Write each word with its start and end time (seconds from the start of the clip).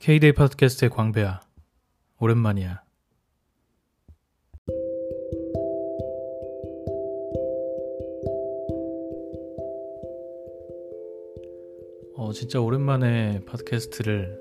K-데이 0.00 0.30
팟캐스트의 0.32 0.90
광배야. 0.90 1.40
오랜만이야. 2.20 2.82
어, 12.14 12.32
진짜 12.32 12.60
오랜만에 12.60 13.40
팟캐스트를 13.44 14.40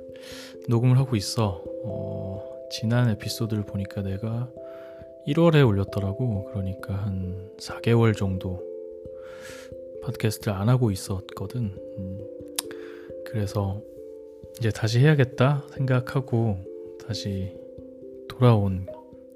녹음을 0.70 1.00
하고 1.00 1.16
있어. 1.16 1.64
어, 1.86 2.68
지난 2.70 3.10
에피소드를 3.10 3.66
보니까 3.66 4.04
내가 4.04 4.52
1월에 5.26 5.68
올렸더라고. 5.68 6.52
그러니까 6.52 6.94
한 6.94 7.52
4개월 7.60 8.16
정도 8.16 8.64
팟캐스트를 10.04 10.54
안 10.54 10.70
하고 10.70 10.92
있었거든. 10.92 11.76
음, 11.98 12.28
그래서 13.26 13.82
이제 14.60 14.72
다시 14.72 15.00
해야겠다 15.00 15.68
생각하고 15.76 16.58
다시 17.06 17.56
돌아온 18.28 18.88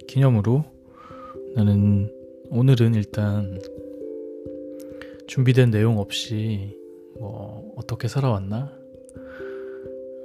기념으로 0.07 0.65
나는 1.55 2.11
오늘은 2.49 2.95
일단 2.95 3.61
준비된 5.27 5.69
내용 5.69 5.99
없이 5.99 6.75
뭐 7.19 7.71
어떻게 7.77 8.07
살아왔나? 8.07 8.73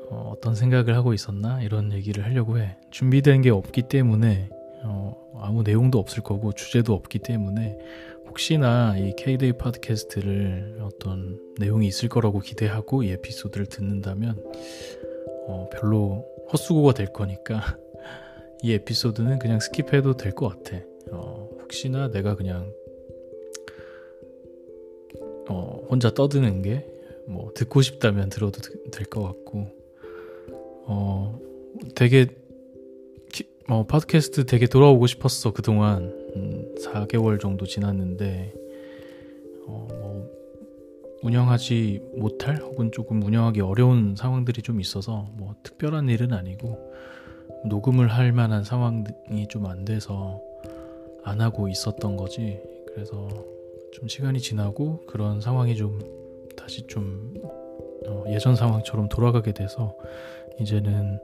어, 0.08 0.34
떤 0.40 0.54
생각을 0.54 0.94
하고 0.94 1.12
있었나? 1.12 1.62
이런 1.62 1.92
얘기를 1.92 2.24
하려고 2.24 2.58
해. 2.58 2.78
준비된 2.90 3.42
게 3.42 3.50
없기 3.50 3.82
때문에 3.88 4.48
어, 4.86 5.32
아무 5.40 5.62
내용도 5.62 5.98
없을 5.98 6.22
거고 6.22 6.52
주제도 6.52 6.94
없기 6.94 7.18
때문에 7.20 7.78
혹시나 8.28 8.96
이 8.98 9.14
K-데이 9.16 9.52
팟캐스트를 9.54 10.78
어떤 10.82 11.40
내용이 11.58 11.86
있을 11.86 12.08
거라고 12.08 12.40
기대하고 12.40 13.02
이 13.02 13.10
에피소드를 13.10 13.66
듣는다면 13.66 14.42
어, 15.48 15.68
별로 15.72 16.26
헛수고가 16.52 16.94
될 16.94 17.12
거니까 17.12 17.78
이 18.62 18.72
에피소드는 18.72 19.38
그냥 19.38 19.58
skip해도 19.58 20.16
될 20.16 20.32
것 20.32 20.48
같아. 20.48 20.82
어, 21.12 21.48
혹시나 21.60 22.10
내가 22.10 22.36
그냥 22.36 22.72
어, 25.48 25.82
혼자 25.88 26.10
떠드는 26.12 26.62
게 26.62 26.96
뭐 27.26 27.52
듣고 27.54 27.82
싶다면 27.82 28.28
들어도 28.28 28.60
될 28.92 29.06
것 29.06 29.22
같고 29.22 29.66
어, 30.86 31.38
되게 31.94 32.26
어, 33.68 33.84
팟캐스트 33.84 34.46
되게 34.46 34.66
돌아오고 34.66 35.06
싶었어 35.06 35.52
그동안. 35.52 36.14
음, 36.36 36.74
4개월 36.78 37.40
정도 37.40 37.66
지났는데 37.66 38.52
어, 39.66 39.88
뭐 39.90 40.30
운영하지 41.22 42.00
못할 42.16 42.56
혹은 42.58 42.92
조금 42.92 43.22
운영하기 43.22 43.60
어려운 43.62 44.14
상황들이 44.16 44.62
좀 44.62 44.80
있어서 44.80 45.28
뭐 45.32 45.54
특별한 45.64 46.08
일은 46.08 46.32
아니고 46.32 46.92
녹음을 47.64 48.06
할 48.08 48.32
만한 48.32 48.62
상황이 48.62 49.48
좀 49.48 49.66
안 49.66 49.84
돼서 49.84 50.40
안 51.24 51.40
하고 51.40 51.68
있었던 51.68 52.16
거지. 52.16 52.60
그래서 52.94 53.28
좀 53.92 54.06
시간이 54.06 54.38
지나고 54.40 55.04
그런 55.06 55.40
상황이 55.40 55.74
좀 55.74 55.98
다시 56.56 56.86
좀 56.86 57.34
어, 58.06 58.24
예전 58.28 58.54
상황처럼 58.54 59.08
돌아가게 59.08 59.52
돼서 59.52 59.96
이제는 60.60 61.18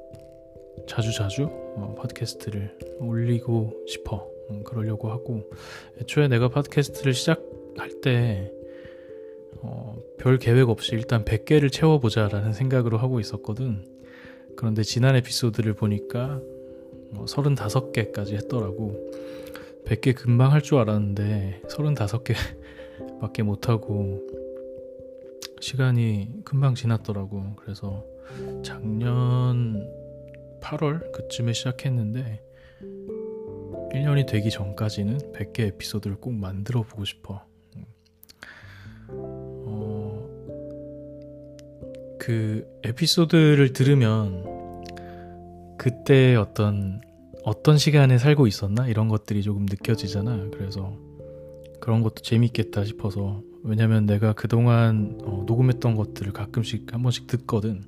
자주자주 0.87 1.45
어, 1.45 1.95
팟캐스트를 1.99 2.79
올리고 3.01 3.85
싶어. 3.87 4.29
음, 4.51 4.63
그러려고 4.65 5.11
하고 5.11 5.51
애초에 6.01 6.29
내가 6.29 6.49
팟캐스트를 6.49 7.15
시작할 7.15 8.01
때 8.03 8.53
어, 9.63 9.97
별 10.19 10.39
계획 10.39 10.69
없이 10.69 10.93
일단 10.95 11.25
100개를 11.25 11.71
채워보자 11.71 12.29
라는 12.29 12.53
생각으로 12.53 12.99
하고 12.99 13.21
있었거든. 13.21 13.85
그런데 14.57 14.83
지난 14.83 15.17
에피소드를 15.17 15.75
보니까 15.75 16.41
뭐 17.11 17.25
35개까지 17.27 18.35
했더라고. 18.35 19.11
100개 19.87 20.15
금방 20.15 20.53
할 20.53 20.63
줄 20.63 20.79
알았는데 20.79 21.63
35개 21.69 22.35
밖에 23.21 23.43
못하고 23.43 24.21
시간이 25.61 26.43
금방 26.45 26.75
지났더라고. 26.75 27.55
그래서 27.57 28.05
작년 28.63 29.89
8월 30.63 31.13
그쯤에 31.13 31.53
시작했는데 31.53 32.43
1년이 33.93 34.27
되기 34.27 34.51
전까지는 34.51 35.33
100개 35.33 35.61
에피소드를 35.61 36.17
꼭 36.17 36.33
만들어 36.33 36.83
보고 36.83 37.05
싶어. 37.05 37.45
어, 39.09 40.29
그 42.19 42.67
에피소드를 42.85 43.73
들으면 43.75 44.45
그때 45.77 46.37
어떤 46.37 47.03
어떤 47.45 47.77
시간에 47.77 48.19
살고 48.19 48.47
있었나 48.47 48.87
이런 48.87 49.09
것들이 49.09 49.43
조금 49.43 49.67
느껴지잖아. 49.67 50.49
그래서 50.53 50.97
그런 51.81 52.03
것도 52.03 52.23
재밌겠다 52.23 52.85
싶어서 52.85 53.43
왜냐면 53.65 54.07
내가 54.07 54.33
그동안 54.33 55.19
어, 55.25 55.45
녹음했던 55.47 55.97
것들을 55.97 56.33
가끔씩 56.33 56.95
한 56.95 57.03
번씩 57.03 57.27
듣거든. 57.27 57.85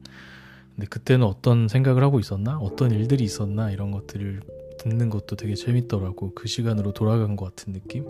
근데 0.75 0.87
그때는 0.89 1.27
어떤 1.27 1.69
생각을 1.69 2.03
하고 2.03 2.19
있었나? 2.19 2.59
어떤 2.59 2.91
일들이 2.91 3.25
있었나? 3.25 3.71
이런 3.71 3.91
것들을 3.93 4.41
듣는 4.79 5.09
것도 5.09 5.37
되게 5.37 5.55
재밌더라고. 5.55 6.35
그 6.35 6.49
시간으로 6.49 6.93
돌아간 6.93 7.37
것 7.37 7.45
같은 7.55 7.73
느낌? 7.73 8.05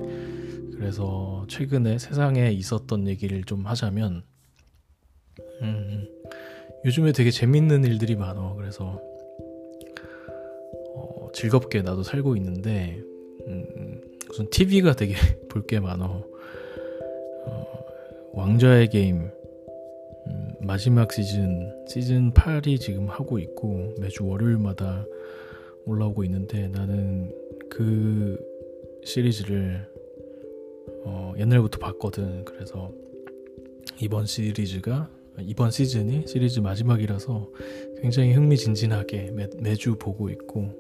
그래서 0.79 1.45
최근에 1.49 1.99
세상에 1.99 2.51
있었던 2.53 3.07
얘기를 3.07 3.45
좀 3.45 3.67
하자면, 3.67 4.25
음, 5.63 6.09
요즘에 6.85 7.13
되게 7.13 7.31
재밌는 7.31 7.85
일들이 7.85 8.17
많아. 8.17 8.55
그래서, 8.55 9.01
어, 10.97 11.29
즐겁게 11.35 11.83
나도 11.83 12.03
살고 12.03 12.37
있는데, 12.37 13.01
음, 13.47 14.01
우선 14.31 14.49
TV가 14.51 14.95
되게 14.95 15.15
볼 15.51 15.67
게 15.67 15.81
많아. 15.81 16.05
어, 16.07 17.85
왕좌의 18.33 18.89
게임, 18.89 19.31
마지막 20.61 21.13
시즌 21.13 21.73
시즌 21.87 22.33
8이 22.33 22.81
지금 22.81 23.09
하고 23.09 23.39
있고 23.39 23.95
매주 24.01 24.27
월요일마다 24.27 25.07
올라오고 25.85 26.25
있는데 26.25 26.69
나는 26.69 27.33
그 27.69 28.39
시리즈를 29.05 29.87
어, 31.05 31.35
옛날부터 31.39 31.79
봤거든. 31.79 32.45
그래서 32.45 32.93
이번 34.01 34.27
시리즈가 34.27 35.11
이번 35.41 35.71
시즌이 35.71 36.27
시리즈 36.27 36.61
마지막이라서 36.61 37.51
굉장히 38.01 38.33
흥미진진하게 38.33 39.33
매, 39.33 39.49
매주 39.59 39.97
보고 39.97 40.31
있고 40.31 40.71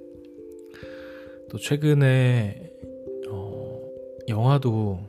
또 1.50 1.58
최근에 1.58 2.72
어, 3.28 3.80
영화도 4.28 5.00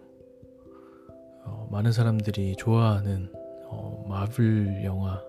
어, 1.46 1.70
많은 1.72 1.92
사람들이 1.92 2.56
좋아하는 2.58 3.32
어, 3.76 4.06
마블 4.08 4.84
영화 4.84 5.22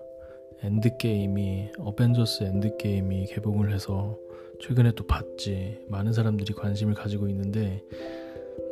엔드게임이 0.63 1.73
어벤져스 1.79 2.43
엔드게임이 2.43 3.25
개봉을 3.25 3.73
해서 3.73 4.17
최근에 4.59 4.93
또 4.93 5.05
봤지. 5.05 5.85
많은 5.87 6.13
사람들이 6.13 6.53
관심을 6.53 6.93
가지고 6.95 7.27
있는데 7.27 7.83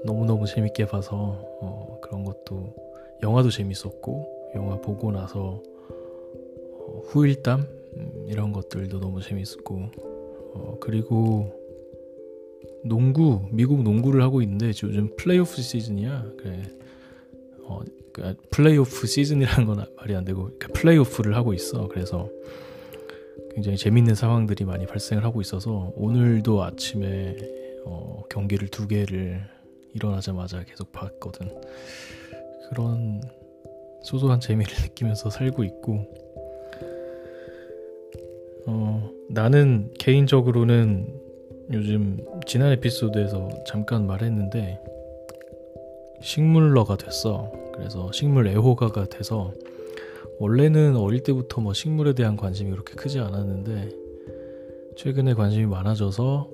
너무너무 0.04 0.48
재밌게 0.48 0.88
봐서 0.88 1.42
어, 1.62 2.00
그런 2.02 2.24
것도 2.24 2.74
영화도 3.22 3.50
재밌었고 3.50 4.54
영화 4.56 4.78
보고 4.78 5.12
나서 5.12 5.62
어, 6.80 7.02
후일담 7.08 7.68
음, 7.98 8.26
이런 8.28 8.52
것들도 8.52 9.00
너무 9.00 9.22
재밌었고 9.22 9.76
어, 10.54 10.78
그리고 10.80 11.54
농구 12.84 13.42
미국 13.52 13.84
농구를 13.84 14.22
하고 14.22 14.42
있는데 14.42 14.68
요즘 14.68 15.16
플레이오프 15.18 15.62
시즌이야. 15.62 16.32
그래 16.38 16.64
어, 17.68 17.82
그러니까 18.14 18.42
플레이오프 18.52 19.08
시즌이라는 19.08 19.66
건 19.66 19.86
말이 19.98 20.16
안 20.16 20.24
되고 20.24 20.44
그러니까 20.44 20.68
플레이오프를 20.74 21.36
하고 21.36 21.54
있어. 21.54 21.88
그래서 21.88 22.30
굉장히 23.54 23.78
재밌는 23.78 24.16
상황들이 24.16 24.66
많이 24.66 24.86
발생을 24.86 25.24
하고 25.24 25.42
있어서 25.42 25.92
오늘도 25.96 26.64
아침에 26.64 27.36
어, 27.86 28.24
경기를 28.30 28.68
두 28.68 28.88
개를 28.88 29.42
일어나자마자 29.94 30.64
계속 30.64 30.92
봤거든. 30.92 31.50
그런 32.70 33.22
소소한 34.04 34.40
재미를 34.40 34.74
느끼면서 34.84 35.30
살고 35.30 35.64
있고 35.64 36.06
어, 38.68 39.10
나는 39.30 39.92
개인적으로는 40.00 41.22
요즘 41.72 42.24
지난 42.46 42.72
에피소드에서 42.74 43.50
잠깐 43.66 44.06
말했는데 44.06 44.80
식물러가 46.22 46.98
됐어. 46.98 47.52
그래서 47.74 48.12
식물 48.12 48.48
애호가가 48.48 49.06
돼서 49.06 49.54
원래는 50.40 50.96
어릴 50.96 51.24
때부터 51.24 51.62
뭐 51.62 51.74
식물에 51.74 52.14
대한 52.14 52.36
관심이 52.36 52.72
그렇게 52.72 52.96
크지 52.96 53.20
않았는데 53.20 53.90
최근에 54.96 55.34
관심이 55.34 55.66
많아져서 55.66 56.50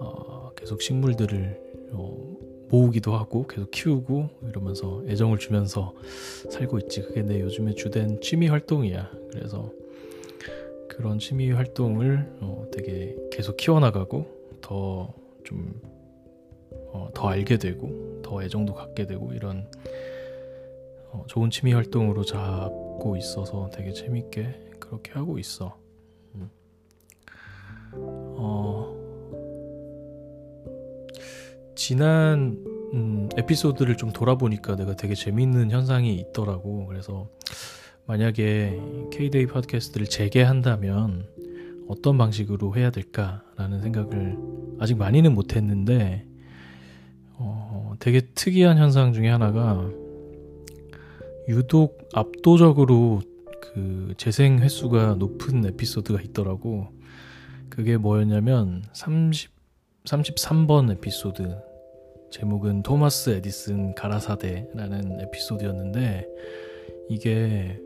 어, 0.00 0.50
계속 0.56 0.82
식물들을 0.82 1.60
어, 1.92 2.32
모으기도 2.68 3.12
하고 3.12 3.46
계속 3.46 3.70
키우고 3.70 4.30
이러면서 4.48 5.02
애정을 5.06 5.38
주면서 5.38 5.94
살고 6.50 6.78
있지. 6.80 7.02
그게 7.02 7.22
내 7.22 7.40
요즘에 7.40 7.74
주된 7.74 8.20
취미 8.20 8.48
활동이야. 8.48 9.10
그래서 9.30 9.70
그런 10.88 11.18
취미 11.18 11.50
활동을 11.50 12.36
어, 12.40 12.66
되게 12.72 13.16
계속 13.30 13.56
키워나가고 13.56 14.26
더좀 14.60 15.80
어, 16.92 17.08
더 17.14 17.28
알게 17.28 17.58
되고 17.58 18.11
더 18.22 18.42
애정도 18.42 18.74
갖게 18.74 19.06
되고 19.06 19.32
이런 19.32 19.70
어, 21.10 21.24
좋은 21.28 21.50
취미 21.50 21.72
활동으로 21.72 22.24
잡고 22.24 23.16
있어서 23.18 23.70
되게 23.72 23.92
재밌게 23.92 24.70
그렇게 24.80 25.12
하고 25.12 25.38
있어. 25.38 25.78
음. 26.34 26.50
어, 27.94 28.96
지난 31.74 32.64
음, 32.94 33.28
에피소드를 33.36 33.96
좀 33.96 34.12
돌아보니까 34.12 34.76
내가 34.76 34.94
되게 34.96 35.14
재밌는 35.14 35.70
현상이 35.70 36.14
있더라고. 36.16 36.86
그래서 36.86 37.28
만약에 38.06 38.80
K-데이 39.10 39.46
팟캐스트를 39.46 40.06
재개한다면 40.06 41.28
어떤 41.88 42.18
방식으로 42.18 42.76
해야 42.76 42.90
될까라는 42.90 43.80
생각을 43.80 44.36
아직 44.78 44.96
많이는 44.96 45.34
못했는데 45.34 46.26
어, 47.92 47.96
되게 47.98 48.20
특이한 48.34 48.78
현상 48.78 49.12
중에 49.12 49.28
하나가 49.28 49.90
유독 51.48 52.08
압도적으로 52.14 53.20
그 53.60 54.14
재생 54.16 54.58
횟수가 54.58 55.16
높은 55.18 55.64
에피소드가 55.66 56.20
있더라고. 56.22 56.88
그게 57.68 57.96
뭐였냐면 57.96 58.82
30 58.92 59.50
33번 60.04 60.90
에피소드 60.90 61.56
제목은 62.32 62.82
토마스 62.82 63.30
에디슨 63.30 63.94
가라사대라는 63.94 65.20
에피소드였는데 65.20 66.26
이게 67.08 67.78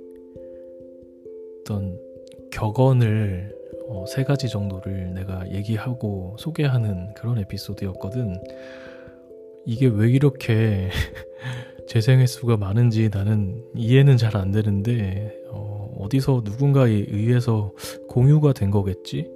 어떤 1.60 1.98
격언을 2.50 3.54
어, 3.88 4.04
세 4.06 4.24
가지 4.24 4.48
정도를 4.48 5.12
내가 5.14 5.48
얘기하고 5.50 6.36
소개하는 6.38 7.12
그런 7.14 7.38
에피소드였거든. 7.38 8.42
이게 9.66 9.86
왜 9.88 10.10
이렇게 10.10 10.90
재생 11.88 12.20
횟수가 12.20 12.56
많은지 12.56 13.10
나는 13.12 13.62
이해는 13.74 14.16
잘 14.16 14.36
안 14.36 14.52
되는데 14.52 15.36
어, 15.50 15.94
어디서 16.00 16.42
누군가에 16.44 16.90
의해서 16.92 17.72
공유가 18.08 18.52
된 18.52 18.70
거겠지. 18.70 19.28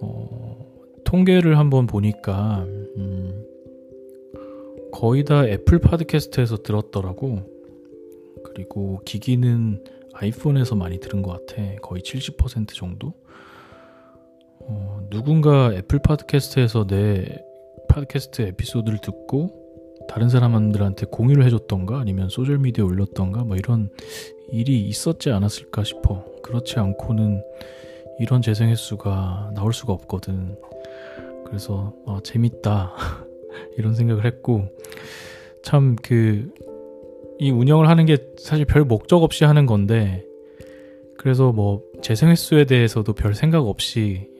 어, 0.00 0.66
통계를 1.04 1.58
한번 1.58 1.86
보니까 1.86 2.64
음, 2.96 3.44
거의 4.92 5.24
다 5.24 5.46
애플 5.46 5.78
팟캐스트에서 5.78 6.58
들었더라고. 6.62 7.42
그리고 8.44 9.00
기기는 9.04 9.82
아이폰에서 10.14 10.76
많이 10.76 11.00
들은 11.00 11.22
것 11.22 11.46
같아. 11.46 11.62
거의 11.82 12.02
70% 12.02 12.68
정도. 12.74 13.14
어, 14.60 15.06
누군가 15.10 15.72
애플 15.74 15.98
팟캐스트에서 15.98 16.86
내 16.86 17.44
팟캐스트 17.94 18.42
에피소드를 18.42 18.98
듣고 18.98 19.50
다른 20.08 20.28
사람들한테 20.28 21.06
공유를 21.06 21.44
해줬던가 21.46 21.98
아니면 21.98 22.28
소셜미디어에 22.28 22.84
올렸던가 22.86 23.44
뭐 23.44 23.56
이런 23.56 23.90
일이 24.50 24.80
있었지 24.82 25.30
않았을까 25.30 25.84
싶어. 25.84 26.24
그렇지 26.42 26.78
않고는 26.78 27.42
이런 28.20 28.42
재생 28.42 28.68
횟수가 28.68 29.52
나올 29.54 29.72
수가 29.72 29.92
없거든. 29.92 30.56
그래서 31.46 31.94
어, 32.04 32.18
재밌다. 32.22 32.92
이런 33.78 33.94
생각을 33.94 34.24
했고 34.24 34.68
참 35.62 35.96
그 35.96 36.52
이 37.38 37.50
운영을 37.50 37.88
하는 37.88 38.06
게 38.06 38.16
사실 38.38 38.64
별 38.64 38.84
목적 38.84 39.22
없이 39.22 39.44
하는 39.44 39.66
건데 39.66 40.24
그래서 41.18 41.52
뭐 41.52 41.82
재생 42.02 42.28
횟수에 42.30 42.64
대해서도 42.64 43.12
별 43.12 43.34
생각 43.34 43.66
없이 43.66 44.28
어, 44.28 44.33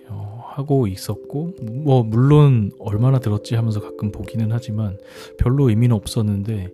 하고 0.56 0.86
있었고 0.86 1.52
뭐 1.62 2.02
물론 2.02 2.70
얼마나 2.78 3.18
들었지 3.18 3.54
하면서 3.54 3.80
가끔 3.80 4.12
보기는 4.12 4.50
하지만 4.52 4.98
별로 5.38 5.68
의미는 5.68 5.96
없었는데 5.96 6.70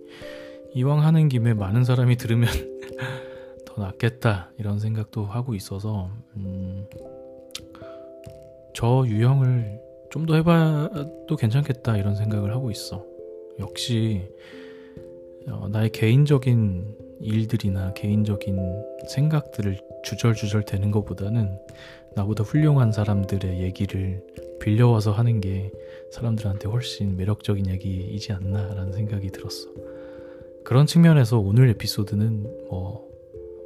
이왕 0.74 1.02
하는 1.02 1.28
김에 1.28 1.54
많은 1.54 1.84
사람이 1.84 2.16
들으면 2.16 2.48
더 3.66 3.82
낫겠다 3.82 4.50
이런 4.58 4.78
생각도 4.78 5.24
하고 5.24 5.54
있어서 5.54 6.10
음, 6.36 6.86
저 8.74 9.04
유형을 9.06 9.80
좀 10.10 10.26
더 10.26 10.34
해봐도 10.34 11.36
괜찮겠다 11.36 11.96
이런 11.96 12.16
생각을 12.16 12.52
하고 12.52 12.70
있어. 12.70 13.04
역시 13.60 14.28
어, 15.48 15.68
나의 15.70 15.90
개인적인 15.90 16.96
일들이나 17.20 17.92
개인적인 17.94 18.58
생각들을 19.08 19.78
주절주절 20.02 20.64
되는 20.64 20.90
것보다는 20.90 21.58
나보다 22.16 22.44
훌륭한 22.44 22.92
사람들의 22.92 23.60
얘기를 23.62 24.22
빌려와서 24.60 25.12
하는 25.12 25.40
게 25.40 25.72
사람들한테 26.12 26.68
훨씬 26.68 27.16
매력적인 27.16 27.68
얘기이지 27.68 28.32
않나라는 28.32 28.92
생각이 28.92 29.30
들었어. 29.30 29.68
그런 30.64 30.86
측면에서 30.86 31.38
오늘 31.38 31.68
에피소드는 31.70 32.42
뭐, 32.68 33.08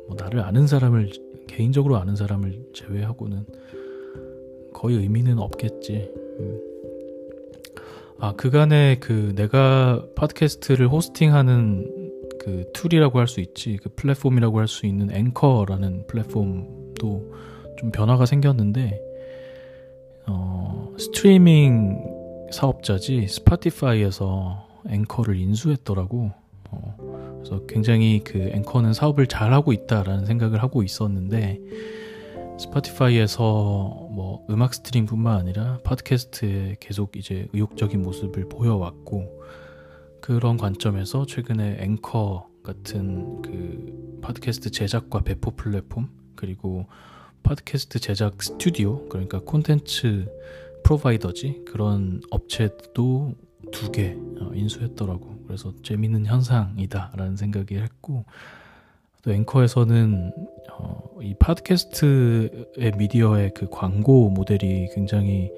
뭐 0.08 0.16
나를 0.18 0.40
아는 0.40 0.66
사람을 0.66 1.10
개인적으로 1.46 1.96
아는 1.96 2.16
사람을 2.16 2.66
제외하고는 2.72 3.44
거의 4.72 4.96
의미는 4.96 5.38
없겠지. 5.38 6.10
음. 6.40 6.60
아 8.18 8.32
그간에 8.36 8.98
그 9.00 9.32
내가 9.34 10.06
팟캐스트를 10.14 10.88
호스팅하는 10.88 12.12
그 12.38 12.64
tool이라고 12.72 13.18
할 13.18 13.26
수 13.26 13.40
있지 13.40 13.78
그 13.82 13.88
플랫폼이라고 13.96 14.58
할 14.60 14.68
수 14.68 14.86
있는 14.86 15.10
Anchor라는 15.10 16.06
플랫폼도 16.06 17.32
좀 17.84 17.90
변화가 17.90 18.24
생겼는데 18.24 19.00
어, 20.26 20.88
스트리밍 20.98 22.48
사업자지 22.50 23.26
Spotify에서 23.28 24.68
Anchor를 24.88 25.36
인수했더라고. 25.36 26.32
어, 26.70 27.36
그래서 27.38 27.66
굉장히 27.66 28.22
그 28.24 28.38
Anchor는 28.38 28.94
사업을 28.94 29.26
잘 29.26 29.52
하고 29.52 29.72
있다라는 29.72 30.24
생각을 30.24 30.62
하고 30.62 30.82
있었는데 30.82 31.60
Spotify에서 32.58 33.42
뭐 33.42 34.46
음악 34.48 34.72
stream뿐만 34.72 35.36
아니라 35.36 35.78
팟캐스트에 35.84 36.76
계속 36.80 37.16
이제 37.16 37.48
의욕적인 37.52 38.02
모습을 38.02 38.48
보여왔고 38.48 39.42
그런 40.20 40.56
관점에서 40.56 41.26
최근에 41.26 41.78
앵커 41.80 42.48
같은 42.62 43.42
그 43.42 44.20
팟캐스트 44.22 44.70
제작과 44.70 45.20
배포 45.20 45.50
플랫폼 45.50 46.08
그리고 46.34 46.86
팟캐스트 47.44 48.00
제작 48.00 48.42
스튜디오 48.42 49.06
그러니까 49.08 49.38
콘텐츠 49.38 50.26
provider지 50.82 51.64
그런 51.66 52.22
업체도 52.30 53.34
두개 53.70 54.16
어, 54.40 54.50
인수했더라고 54.54 55.44
그래서 55.46 55.72
재밌는 55.82 56.26
현상이다라는 56.26 57.36
생각이 57.36 57.76
했고 57.76 58.24
또 59.22 59.32
앵커에서는 59.32 60.32
어, 60.72 61.18
이 61.20 61.34
팟캐스트의 61.38 62.92
미디어의 62.96 63.52
그 63.54 63.68
광고 63.70 64.30
모델이 64.30 64.88
굉장히 64.94 65.50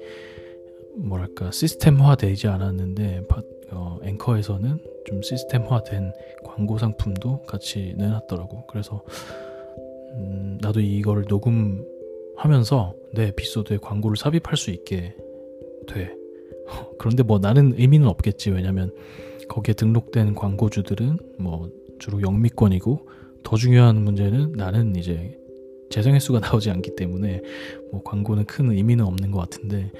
뭐랄까 0.97 1.51
시스템화되지 1.51 2.47
않았는데 2.47 3.27
파, 3.27 3.41
어, 3.71 3.99
앵커에서는 4.03 4.79
좀 5.05 5.21
시스템화된 5.21 6.13
광고 6.43 6.77
상품도 6.77 7.43
같이 7.43 7.93
내놨더라고. 7.97 8.67
그래서 8.67 9.03
음, 10.17 10.57
나도 10.61 10.81
이거를 10.81 11.25
녹음하면서 11.27 12.95
내 13.13 13.27
에피소드에 13.27 13.77
광고를 13.77 14.17
삽입할 14.17 14.57
수 14.57 14.71
있게 14.71 15.15
돼. 15.87 16.13
그런데 16.99 17.23
뭐 17.23 17.39
나는 17.39 17.73
의미는 17.77 18.07
없겠지. 18.07 18.51
왜냐면 18.51 18.93
거기에 19.47 19.73
등록된 19.73 20.35
광고주들은 20.35 21.17
뭐 21.39 21.71
주로 21.99 22.21
영미권이고 22.21 23.07
더 23.43 23.55
중요한 23.55 24.03
문제는 24.03 24.53
나는 24.53 24.95
이제 24.95 25.37
재생 25.89 26.15
횟수가 26.15 26.39
나오지 26.47 26.69
않기 26.69 26.95
때문에 26.95 27.41
뭐 27.91 28.03
광고는 28.03 28.45
큰 28.45 28.71
의미는 28.71 29.05
없는 29.05 29.31
것 29.31 29.39
같은데 29.39 29.91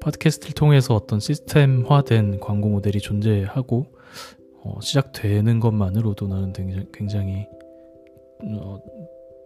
팟캐스트를 0.00 0.54
통해서 0.54 0.94
어떤 0.94 1.20
시스템화된 1.20 2.40
광고 2.40 2.68
모델이 2.68 3.00
존재하고 3.00 3.86
어, 4.62 4.78
시작되는 4.80 5.60
것만으로도 5.60 6.26
나는 6.26 6.52
굉장히, 6.52 6.86
굉장히 6.92 7.46
어, 8.42 8.78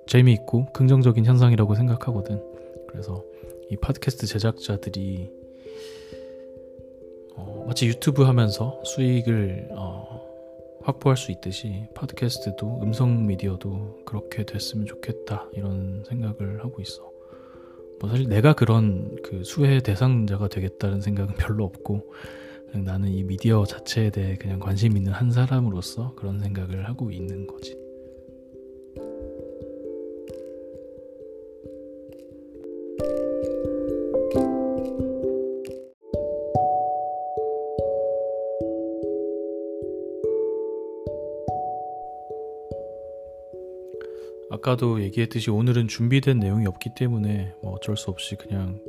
재미있고 0.07 0.67
긍정적인 0.73 1.25
현상이라고 1.25 1.75
생각하거든. 1.75 2.43
그래서 2.89 3.25
이 3.71 3.77
팟캐스트 3.77 4.27
제작자들이 4.27 5.31
어, 7.37 7.65
마치 7.67 7.87
유튜브 7.87 8.23
하면서 8.23 8.81
수익을 8.85 9.69
어, 9.73 10.23
확보할 10.83 11.17
수 11.17 11.33
있듯이 11.33 11.89
팟캐스트도 11.95 12.81
음성 12.83 13.27
미디어도 13.27 14.05
그렇게 14.05 14.45
됐으면 14.45 14.87
좋겠다 14.87 15.49
이런 15.55 16.05
생각을 16.07 16.63
하고 16.63 16.81
있어. 16.83 17.11
뭐 18.01 18.11
사실 18.11 18.29
내가 18.29 18.53
그런 18.53 19.17
그 19.23 19.43
수혜의 19.45 19.83
대상자가 19.83 20.49
되겠다는 20.49 21.01
생각은 21.01 21.37
별로 21.37 21.65
없고 21.65 22.13
그냥 22.71 22.85
나는 22.85 23.09
이 23.09 23.23
미디어 23.23 23.65
자체에 23.65 24.11
대해 24.11 24.37
그냥 24.37 24.59
관심 24.59 24.97
있는 24.97 25.13
한 25.13 25.31
사람으로서 25.31 26.15
그런 26.17 26.39
생각을 26.39 26.87
하고 26.89 27.11
있는 27.11 27.47
거지. 27.47 27.84
아까도 44.65 45.03
얘기했듯이 45.03 45.51
오늘은 45.51 45.89
준비된 45.89 46.39
내용이 46.39 46.67
없기 46.67 46.95
때문에 46.97 47.53
뭐 47.61 47.75
어쩔 47.75 47.99
수 47.99 48.11
없이 48.11 48.35
그냥 48.35 48.81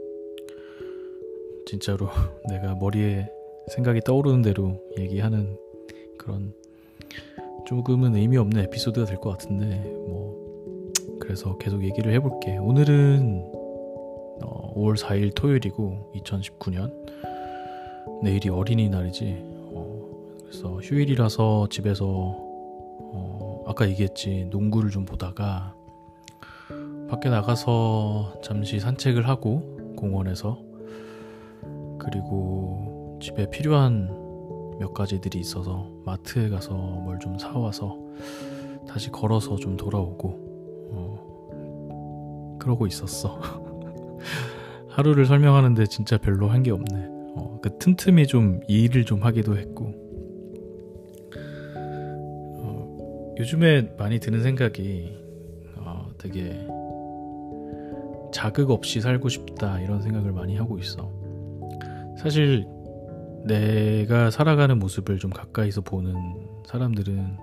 진짜로 1.65 2.07
내가 2.47 2.75
머리에 2.75 3.27
생각이 3.67 3.99
떠오르는 4.05 4.41
대로 4.41 4.81
얘기하는 4.97 5.57
그런 6.17 6.53
조금은 7.65 8.15
의미 8.15 8.37
없는 8.37 8.63
에피소드가 8.63 9.05
될 9.05 9.17
것 9.17 9.31
같은데 9.31 9.79
뭐 10.07 10.93
그래서 11.19 11.57
계속 11.57 11.83
얘기를 11.83 12.13
해볼게. 12.13 12.55
오늘은 12.55 13.51
어, 14.43 14.73
5월 14.75 14.97
4일 14.97 15.35
토요일이고 15.35 16.13
2019년 16.15 16.93
내일이 18.23 18.47
어린이날이지. 18.47 19.35
어, 19.73 20.37
그래서 20.41 20.77
휴일이라서 20.77 21.67
집에서 21.69 22.05
어, 22.07 22.44
아까 23.65 23.87
얘기했지 23.89 24.47
농구를 24.51 24.89
좀 24.91 25.05
보다가 25.05 25.73
밖에 27.09 27.29
나가서 27.29 28.41
잠시 28.43 28.79
산책을 28.79 29.27
하고 29.27 29.93
공원에서 29.97 30.59
그리고 31.99 33.17
집에 33.21 33.49
필요한 33.49 34.09
몇 34.79 34.93
가지들이 34.93 35.39
있어서 35.39 35.89
마트에 36.05 36.49
가서 36.49 36.73
뭘 36.75 37.17
좀 37.19 37.37
사와서 37.39 37.97
다시 38.87 39.09
걸어서 39.09 39.55
좀 39.55 39.77
돌아오고 39.77 40.89
어, 40.91 42.57
그러고 42.59 42.85
있었어. 42.87 43.39
하루를 44.89 45.25
설명하는데 45.25 45.85
진짜 45.87 46.17
별로 46.17 46.47
한 46.49 46.61
게 46.63 46.71
없네. 46.71 47.07
어, 47.35 47.59
그 47.61 47.77
틈틈이 47.79 48.27
좀 48.27 48.59
일을 48.67 49.05
좀 49.05 49.23
하기도 49.23 49.57
했고. 49.57 49.93
요즘에 53.37 53.93
많이 53.97 54.19
드는 54.19 54.41
생각이 54.41 55.13
어, 55.77 56.09
되게 56.17 56.65
자극 58.33 58.71
없이 58.71 59.01
살고 59.01 59.29
싶다 59.29 59.79
이런 59.81 60.01
생각을 60.01 60.31
많이 60.31 60.55
하고 60.57 60.79
있어. 60.79 61.11
사실 62.17 62.65
내가 63.45 64.31
살아가는 64.31 64.79
모습을 64.79 65.19
좀 65.19 65.31
가까이서 65.31 65.81
보는 65.81 66.15
사람들은 66.65 67.37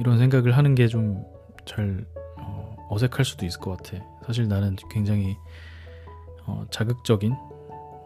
이런 0.00 0.18
생각을 0.18 0.56
하는 0.56 0.74
게 0.74 0.88
좀잘 0.88 2.06
어, 2.38 2.76
어색할 2.90 3.24
수도 3.24 3.46
있을 3.46 3.60
것 3.60 3.76
같아. 3.76 4.02
사실 4.26 4.48
나는 4.48 4.76
굉장히 4.90 5.36
어, 6.46 6.64
자극적인 6.70 7.32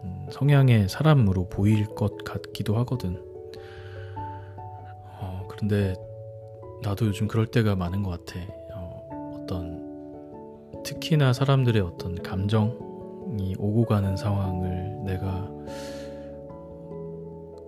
음, 0.04 0.26
성향의 0.30 0.88
사람으로 0.88 1.48
보일 1.48 1.86
것 1.86 2.24
같기도 2.24 2.76
하거든. 2.78 3.22
어, 5.20 5.46
그런데 5.48 5.94
나도 6.82 7.06
요즘 7.06 7.28
그럴 7.28 7.46
때가 7.46 7.76
많은 7.76 8.02
것 8.02 8.10
같아. 8.10 8.40
어, 8.74 9.40
어떤 9.42 10.82
특히나 10.84 11.32
사람들의 11.32 11.82
어떤 11.82 12.14
감정이 12.22 13.54
오고 13.58 13.84
가는 13.86 14.16
상황을 14.16 15.04
내가 15.04 15.50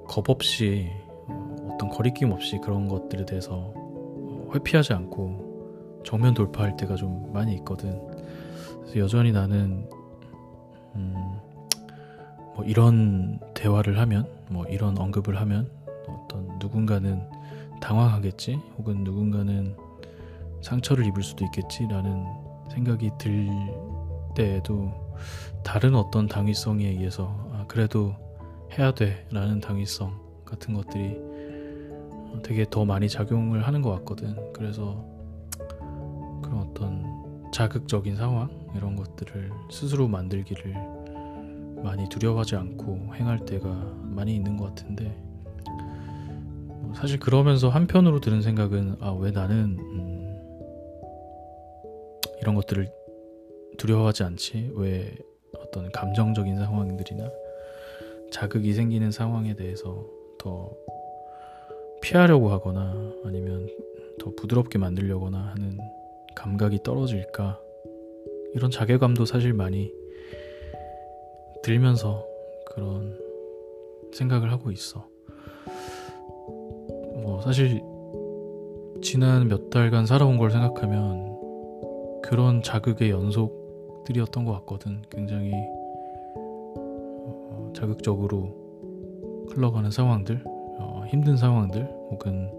겁 0.06 0.28
없이 0.28 0.88
어, 1.28 1.68
어떤 1.72 1.88
거리낌 1.88 2.32
없이 2.32 2.58
그런 2.62 2.88
것들에 2.88 3.24
대해서 3.24 3.72
어, 3.74 4.50
회피하지 4.54 4.92
않고 4.92 6.02
정면 6.04 6.34
돌파할 6.34 6.76
때가 6.76 6.96
좀 6.96 7.32
많이 7.32 7.54
있거든. 7.56 8.00
그래서 8.80 8.98
여전히 8.98 9.32
나는 9.32 9.88
음, 10.94 11.14
뭐 12.54 12.64
이런 12.64 13.38
대화를 13.54 13.98
하면, 13.98 14.26
뭐 14.48 14.64
이런 14.66 14.98
언급을 14.98 15.40
하면 15.40 15.70
어떤 16.06 16.58
누군가는 16.58 17.22
당황하겠지, 17.80 18.60
혹은 18.78 19.04
누군가는 19.04 19.76
상처를 20.62 21.06
입을 21.06 21.22
수도 21.22 21.44
있겠지라는 21.46 22.26
생각이 22.70 23.10
들 23.18 23.48
때에도 24.34 24.92
다른 25.62 25.94
어떤 25.94 26.26
당위성에 26.26 26.86
의해서 26.86 27.34
아, 27.52 27.64
그래도 27.66 28.14
해야 28.78 28.92
돼라는 28.92 29.60
당위성 29.60 30.18
같은 30.44 30.74
것들이 30.74 31.18
되게 32.42 32.64
더 32.70 32.84
많이 32.84 33.08
작용을 33.08 33.66
하는 33.66 33.82
것 33.82 33.90
같거든. 33.98 34.52
그래서 34.52 35.04
그런 36.42 36.58
어떤 36.58 37.50
자극적인 37.52 38.16
상황 38.16 38.48
이런 38.76 38.94
것들을 38.94 39.50
스스로 39.70 40.06
만들기를 40.06 40.74
많이 41.82 42.08
두려워하지 42.08 42.56
않고 42.56 43.14
행할 43.14 43.44
때가 43.44 43.68
많이 44.02 44.34
있는 44.36 44.56
것 44.56 44.66
같은데 44.66 45.04
뭐 45.04 45.29
사실 46.94 47.18
그러면서 47.18 47.68
한편으로 47.68 48.20
드는 48.20 48.42
생각은 48.42 48.96
아 49.00 49.12
왜 49.14 49.30
나는 49.30 49.76
음 49.78 50.40
이런 52.40 52.54
것들을 52.54 52.90
두려워하지 53.78 54.22
않지 54.24 54.72
왜 54.74 55.16
어떤 55.58 55.90
감정적인 55.92 56.56
상황들이나 56.56 57.30
자극이 58.30 58.72
생기는 58.72 59.10
상황에 59.10 59.54
대해서 59.54 60.06
더 60.38 60.70
피하려고 62.02 62.50
하거나 62.50 62.94
아니면 63.24 63.68
더 64.18 64.32
부드럽게 64.36 64.78
만들려거나 64.78 65.38
하는 65.38 65.78
감각이 66.34 66.82
떨어질까 66.82 67.60
이런 68.54 68.70
자괴감도 68.70 69.26
사실 69.26 69.52
많이 69.52 69.92
들면서 71.62 72.26
그런 72.72 73.18
생각을 74.14 74.50
하고 74.50 74.70
있어. 74.70 75.09
뭐 77.30 77.40
사실 77.42 77.80
지난 79.00 79.46
몇 79.46 79.70
달간 79.70 80.04
살아온 80.04 80.36
걸 80.36 80.50
생각하면 80.50 81.38
그런 82.24 82.60
자극의 82.60 83.10
연속들이었던 83.10 84.44
것 84.44 84.52
같거든. 84.52 85.00
굉장히 85.08 85.52
자극적으로 87.72 88.52
흘러가는 89.48 89.88
상황들, 89.92 90.42
어, 90.44 91.04
힘든 91.06 91.36
상황들, 91.36 91.84
혹은 92.10 92.50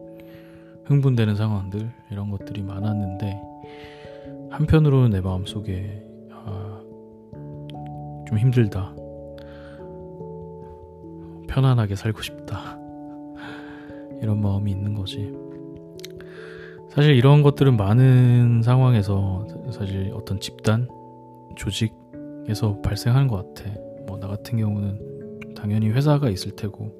흥분되는 0.85 1.35
상황들 1.35 1.91
이런 2.09 2.31
것들이 2.31 2.63
많았는데 2.63 3.41
한편으로는 4.51 5.09
내 5.09 5.19
마음 5.19 5.45
속에 5.45 6.01
아, 6.31 6.81
좀 8.25 8.37
힘들다, 8.37 8.95
편안하게 11.49 11.95
살고 11.95 12.21
싶다 12.21 12.80
이런 14.21 14.41
마음이 14.41 14.71
있는 14.71 14.93
거지. 14.93 15.33
사실 16.89 17.15
이런 17.15 17.41
것들은 17.41 17.77
많은 17.77 18.61
상황에서 18.63 19.47
사실 19.71 20.11
어떤 20.13 20.39
집단, 20.39 20.87
조직에서 21.55 22.81
발생하는 22.81 23.27
것 23.27 23.53
같아. 23.55 23.69
뭐 24.07 24.19
나 24.21 24.27
같은 24.27 24.57
경우는 24.57 25.53
당연히 25.55 25.89
회사가 25.89 26.29
있을 26.29 26.51
테고 26.55 26.91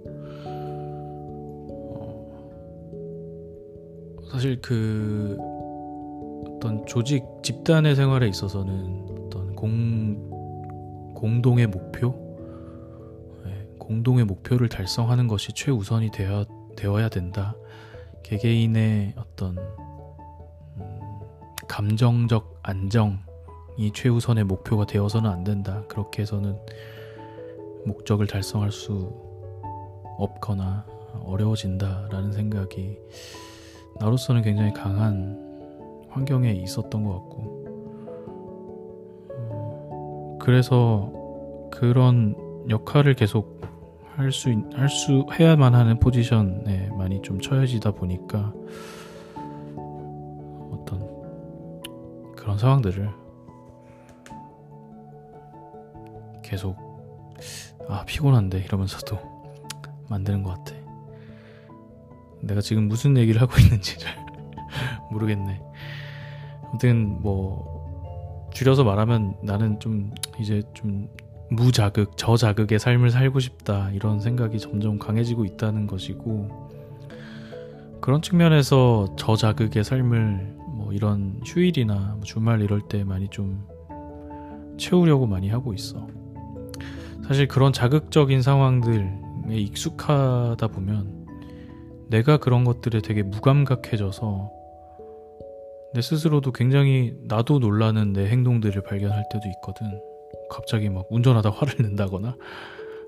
어, 1.95 2.31
사실 4.31 4.59
그 4.61 5.37
어떤 6.55 6.85
조직 6.87 7.23
집단의 7.43 7.95
생활에 7.95 8.27
있어서는 8.27 9.05
어떤 9.25 9.55
공 9.55 11.13
공동의 11.13 11.67
목표 11.67 12.15
네, 13.45 13.67
공동의 13.77 14.25
목표를 14.25 14.67
달성하는 14.67 15.27
것이 15.27 15.53
최우선이 15.53 16.09
되어 16.11 16.45
되어야 16.81 17.09
된다. 17.09 17.55
개개인의 18.23 19.13
어떤 19.15 19.55
음, 20.77 20.99
감정적 21.67 22.59
안정이 22.63 23.91
최우선의 23.93 24.45
목표가 24.45 24.87
되어서는 24.87 25.29
안 25.29 25.43
된다. 25.43 25.83
그렇게 25.87 26.23
해서는 26.23 26.57
목적을 27.85 28.25
달성할 28.25 28.71
수 28.71 29.13
없거나 30.17 30.85
어려워진다라는 31.23 32.31
생각이 32.31 32.97
나로서는 33.99 34.41
굉장히 34.41 34.73
강한 34.73 36.07
환경에 36.09 36.51
있었던 36.51 37.03
것 37.03 37.13
같고 37.13 37.61
어, 39.29 40.39
그래서 40.41 41.11
그런 41.71 42.35
역할을 42.69 43.13
계속 43.13 43.61
할수 44.15 44.49
할수 44.75 45.25
해야만 45.31 45.73
하는 45.73 45.99
포지션에 45.99 46.89
많이 46.97 47.21
좀 47.21 47.39
처해지다 47.39 47.91
보니까 47.91 48.53
어떤 50.71 52.35
그런 52.35 52.57
상황들을 52.57 53.09
계속 56.43 56.75
아 57.87 58.03
피곤한데 58.05 58.59
이러면서도 58.59 59.17
만드는 60.09 60.43
것 60.43 60.51
같아. 60.51 60.75
내가 62.41 62.59
지금 62.59 62.87
무슨 62.87 63.17
얘기를 63.17 63.41
하고 63.41 63.53
있는지 63.57 63.97
잘 63.97 64.13
모르겠네. 65.11 65.61
아무튼 66.65 67.21
뭐 67.21 68.49
줄여서 68.53 68.83
말하면 68.83 69.37
나는 69.41 69.79
좀 69.79 70.13
이제 70.39 70.61
좀 70.73 71.09
무자극, 71.51 72.15
저자극의 72.15 72.79
삶을 72.79 73.09
살고 73.09 73.41
싶다 73.41 73.91
이런 73.91 74.21
생각이 74.21 74.57
점점 74.57 74.97
강해지고 74.97 75.43
있다는 75.43 75.85
것이고 75.85 76.69
그런 77.99 78.21
측면에서 78.21 79.13
저자극의 79.17 79.83
삶을 79.83 80.55
뭐뭐 80.77 80.93
이런 80.93 81.41
휴일이나 81.45 82.13
뭐 82.15 82.21
주말 82.23 82.61
이럴 82.61 82.79
때 82.79 83.03
많이 83.03 83.27
좀 83.29 83.67
채우려고 84.77 85.27
많이 85.27 85.49
하고 85.49 85.73
있어. 85.73 86.07
사실 87.27 87.49
그런 87.49 87.73
자극적인 87.73 88.41
상황들에 88.41 89.11
익숙하다 89.51 90.65
보면 90.69 91.27
내가 92.07 92.37
그런 92.37 92.63
것들에 92.63 93.01
되게 93.01 93.23
무감각해져서 93.23 94.49
내 95.93 96.01
스스로도 96.01 96.53
굉장히 96.53 97.13
나도 97.25 97.59
놀라는 97.59 98.13
내 98.13 98.27
행동들을 98.27 98.81
발견할 98.83 99.25
때도 99.31 99.49
있거든. 99.57 100.10
갑자기 100.51 100.89
막 100.89 101.07
운전하다 101.09 101.49
화를 101.55 101.75
낸다거나 101.79 102.35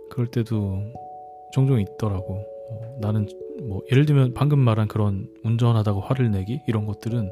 그럴 0.10 0.28
때도 0.28 0.82
종종 1.52 1.80
있더라고. 1.80 2.46
어, 2.72 2.98
나는 3.00 3.28
뭐 3.68 3.82
예를 3.92 4.06
들면 4.06 4.34
방금 4.34 4.60
말한 4.60 4.88
그런 4.88 5.28
운전하다가 5.44 6.00
화를 6.00 6.32
내기 6.32 6.62
이런 6.68 6.86
것들은 6.86 7.32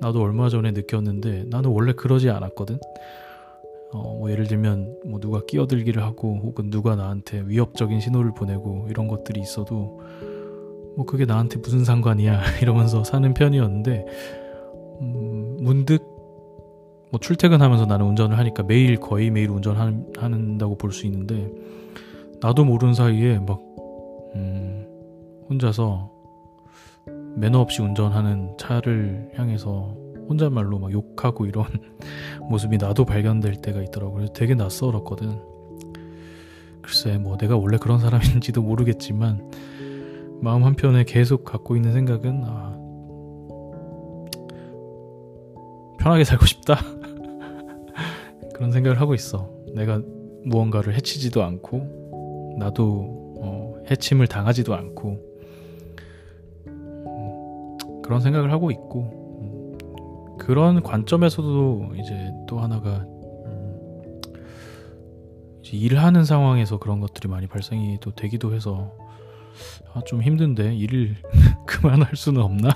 나도 0.00 0.20
얼마 0.20 0.48
전에 0.48 0.72
느꼈는데 0.72 1.44
나는 1.48 1.70
원래 1.70 1.92
그러지 1.92 2.30
않았거든. 2.30 2.80
어, 3.92 4.16
뭐 4.18 4.30
예를 4.30 4.48
들면 4.48 4.98
뭐 5.06 5.20
누가 5.20 5.40
끼어들기를 5.46 6.02
하고 6.02 6.40
혹은 6.42 6.70
누가 6.70 6.96
나한테 6.96 7.44
위협적인 7.46 8.00
신호를 8.00 8.34
보내고 8.34 8.88
이런 8.90 9.06
것들이 9.06 9.40
있어도 9.40 10.00
뭐 10.96 11.04
그게 11.06 11.24
나한테 11.24 11.58
무슨 11.58 11.84
상관이야 11.84 12.40
이러면서 12.62 13.04
사는 13.04 13.32
편이었는데 13.34 14.04
음, 15.00 15.56
문득 15.60 16.13
뭐 17.14 17.20
출퇴근하면서 17.20 17.86
나는 17.86 18.06
운전을 18.06 18.36
하니까 18.38 18.64
매일 18.64 18.96
거의 18.96 19.30
매일 19.30 19.48
운전한다고 19.50 20.76
볼 20.76 20.90
수 20.90 21.06
있는데 21.06 21.48
나도 22.40 22.64
모르는 22.64 22.92
사이에 22.92 23.38
막 23.38 23.60
음, 24.34 24.84
혼자서 25.48 26.10
매너 27.36 27.60
없이 27.60 27.82
운전하는 27.82 28.56
차를 28.58 29.30
향해서 29.36 29.96
혼잣말로 30.28 30.80
막 30.80 30.90
욕하고 30.90 31.46
이런 31.46 31.66
모습이 32.50 32.78
나도 32.78 33.04
발견될 33.04 33.60
때가 33.62 33.80
있더라고요. 33.82 34.26
되게 34.32 34.56
낯설었거든. 34.56 35.40
글쎄, 36.82 37.16
뭐 37.18 37.36
내가 37.36 37.56
원래 37.56 37.78
그런 37.78 38.00
사람인지도 38.00 38.60
모르겠지만 38.60 39.52
마음 40.42 40.64
한편에 40.64 41.04
계속 41.04 41.44
갖고 41.44 41.76
있는 41.76 41.92
생각은 41.92 42.42
아, 42.44 42.76
편하게 46.00 46.24
살고 46.24 46.44
싶다. 46.46 47.03
그런 48.54 48.72
생각을 48.72 49.00
하고 49.00 49.14
있어. 49.14 49.50
내가 49.74 50.00
무언가를 50.44 50.94
해치지도 50.94 51.42
않고 51.42 52.56
나도 52.58 53.34
어, 53.40 53.74
해침을 53.90 54.26
당하지도 54.28 54.74
않고 54.74 55.18
음, 56.68 57.76
그런 58.02 58.20
생각을 58.20 58.52
하고 58.52 58.70
있고 58.70 59.24
그런 60.38 60.82
관점에서도 60.82 61.92
이제 61.96 62.30
또 62.46 62.60
하나가 62.60 63.04
음, 63.46 64.20
이제 65.62 65.76
일하는 65.76 66.24
상황에서 66.24 66.78
그런 66.78 67.00
것들이 67.00 67.28
많이 67.28 67.46
발생이 67.46 67.98
또 68.00 68.12
되기도 68.12 68.54
해서 68.54 68.92
아, 69.92 70.00
좀 70.06 70.22
힘든데 70.22 70.74
일을 70.74 71.16
그만할 71.66 72.14
수는 72.14 72.40
없나? 72.40 72.70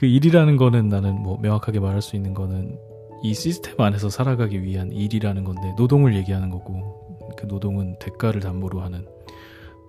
그 0.00 0.06
일이라는 0.06 0.56
거는 0.56 0.88
나는 0.88 1.22
뭐 1.22 1.36
명확하게 1.42 1.78
말할 1.78 2.00
수 2.00 2.16
있는 2.16 2.32
거는 2.32 2.78
이 3.22 3.34
시스템 3.34 3.78
안에서 3.78 4.08
살아가기 4.08 4.62
위한 4.62 4.90
일이라는 4.90 5.44
건데 5.44 5.74
노동을 5.76 6.16
얘기하는 6.16 6.48
거고 6.48 7.18
그 7.36 7.44
노동은 7.44 7.96
대가를 7.98 8.40
담보로 8.40 8.80
하는 8.80 9.06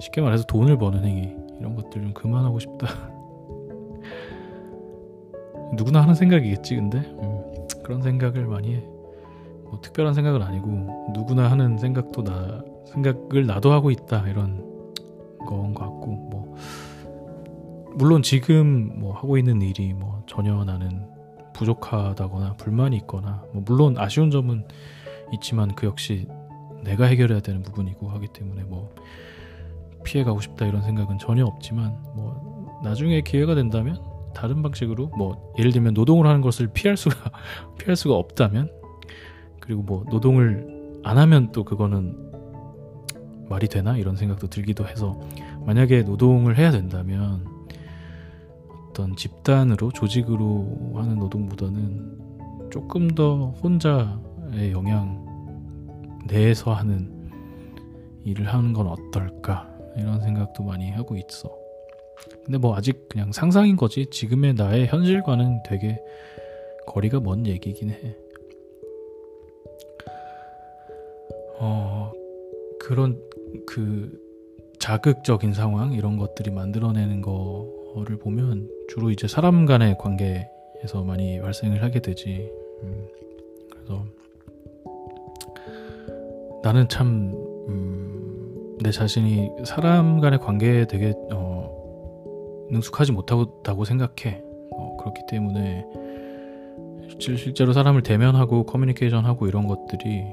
쉽게 0.02 0.20
말해서 0.20 0.44
돈을 0.48 0.78
버는 0.78 1.06
행위 1.06 1.34
이런 1.62 1.78
것들 1.78 2.02
좀 2.02 2.14
그만하고 2.14 2.60
싶다. 2.60 2.88
누구나 5.78 6.02
하는 6.02 6.14
생각이겠지 6.14 6.76
근데 6.76 6.98
음, 6.98 7.68
그런 7.82 8.02
생각을 8.02 8.48
많이 8.48 8.76
해. 8.76 8.84
뭐 9.64 9.80
특별한 9.82 10.14
생각은 10.14 10.42
아니고 10.42 11.14
누구나 11.14 11.50
하는 11.50 11.78
생각도 11.78 12.26
나 12.26 12.66
생각을 12.88 13.48
나도 13.48 13.72
하고 13.72 13.90
있다 13.90 14.28
이런 14.28 14.58
건 15.48 15.74
것 15.74 15.86
같고 15.86 16.08
뭐 16.08 16.41
물론 17.96 18.24
지금 18.24 19.00
뭐 19.00 19.14
하고 19.14 19.38
있는 19.38 19.62
일이 19.62 19.94
뭐 19.94 20.24
전혀 20.28 20.64
나는 20.64 21.08
부족하다거나 21.54 22.54
불만이 22.54 22.98
있거나 22.98 23.44
뭐 23.54 23.64
물론 23.66 23.96
아쉬운 23.98 24.32
점은 24.32 24.66
있지만 25.34 25.74
그 25.76 25.88
역시 25.88 26.28
내가 26.84 27.06
해결해야 27.06 27.42
되는 27.42 27.62
부분이고 27.62 28.10
하기 28.10 28.28
때문에 28.28 28.64
뭐 28.64 28.94
피해 30.04 30.24
가고 30.24 30.42
싶다 30.42 30.66
이런 30.66 30.82
생각은 30.82 31.20
전혀 31.20 31.46
없지만 31.46 31.96
뭐 32.16 32.82
나중에 32.84 33.22
기회가 33.22 33.56
된다면 33.56 34.02
다른 34.34 34.62
방식으로 34.64 35.08
뭐 35.10 35.54
예를 35.60 35.72
들면 35.72 35.94
노동을 35.94 36.26
하는 36.26 36.42
것을 36.42 36.68
피할 36.74 36.98
수가 36.98 37.32
피할 37.78 37.96
수가 37.96 38.16
없다면 38.16 38.72
그리고 39.60 39.84
뭐 39.84 40.06
노동을 40.10 41.00
안 41.04 41.18
하면 41.18 41.52
또 41.52 41.64
그거는 41.64 42.32
말이 43.50 43.68
되나? 43.68 43.98
이런 43.98 44.16
생각도 44.16 44.48
들기도 44.48 44.88
해서 44.88 45.20
만약에 45.66 46.04
노동을 46.04 46.58
해야 46.58 46.72
된다면 46.72 47.46
어떤 49.02 49.16
집단으로 49.16 49.92
조직으로 49.92 50.92
하는 50.94 51.18
노동보다는 51.18 52.70
조금 52.72 53.10
더 53.10 53.48
혼자의 53.64 54.72
영향 54.72 55.26
내에서 56.28 56.72
하는 56.72 57.12
일을 58.24 58.46
하는 58.46 58.74
건 58.74 58.86
어떨까 58.86 59.68
이런 59.98 60.22
생각도 60.22 60.64
많이 60.64 60.92
하고 60.92 61.16
있어. 61.16 61.52
근데 62.46 62.60
뭐 62.60 62.76
아직 62.76 63.10
그냥 63.10 63.32
상상인 63.32 63.76
거지 63.76 64.06
지금의 64.06 64.54
나의 64.54 64.86
현실과는 64.86 65.64
되게 65.64 66.00
거리가 66.86 67.22
먼 67.22 67.48
얘기긴 67.48 67.90
해. 67.90 68.16
어, 71.60 72.12
그런 72.80 73.20
그 73.66 74.16
자극적인 74.80 75.54
상황 75.54 75.94
이런 75.94 76.18
것들이 76.18 76.52
만들어내는 76.52 77.22
거 77.22 77.81
를 77.96 78.18
보면 78.18 78.70
주로 78.88 79.12
이제 79.12 79.28
사람 79.28 79.66
간의 79.66 79.98
관계에서 79.98 81.04
많이 81.06 81.40
발생을 81.42 81.84
하게 81.84 82.00
되지. 82.00 82.50
음, 82.84 83.08
그래서 83.70 84.06
나는 86.64 86.88
참, 86.88 87.34
음, 87.68 88.78
내 88.82 88.92
자신이 88.92 89.50
사람 89.66 90.22
간의 90.22 90.40
관계에 90.40 90.88
되게, 90.88 91.14
어, 91.32 92.68
능숙하지 92.72 93.12
못하다고 93.12 93.84
생각해. 93.84 94.42
어, 94.72 94.98
그렇기 94.98 95.22
때문에 95.30 95.86
실제로 97.20 97.74
사람을 97.74 98.04
대면하고 98.04 98.66
커뮤니케이션하고 98.66 99.48
이런 99.48 99.68
것들이 99.68 100.24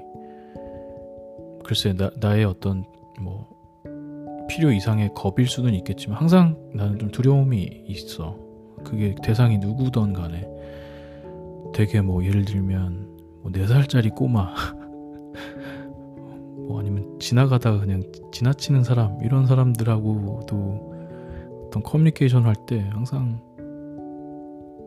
글쎄 1.65 1.93
나, 1.93 2.11
나의 2.21 2.45
어떤 2.45 2.85
뭐 3.21 3.58
필요 4.59 4.73
이상의 4.73 5.11
겁일 5.15 5.47
수는 5.47 5.73
있겠지만 5.75 6.19
항상 6.19 6.57
나는 6.75 6.99
좀 6.99 7.13
두려움이 7.13 7.85
있어. 7.87 8.37
그게 8.83 9.15
대상이 9.23 9.59
누구든 9.59 10.13
간에 10.13 10.49
되게 11.73 12.01
뭐 12.01 12.25
예를 12.25 12.45
들면 12.45 13.19
뭐 13.43 13.53
4살짜리 13.53 14.13
꼬마 14.13 14.53
뭐 16.67 16.81
아니면 16.81 17.21
지나가다가 17.21 17.79
그냥 17.79 18.03
지나치는 18.33 18.83
사람 18.83 19.21
이런 19.23 19.47
사람들하고도 19.47 20.93
어떤 21.67 21.83
커뮤니케이션 21.85 22.45
할 22.45 22.57
때 22.67 22.81
항상 22.91 23.41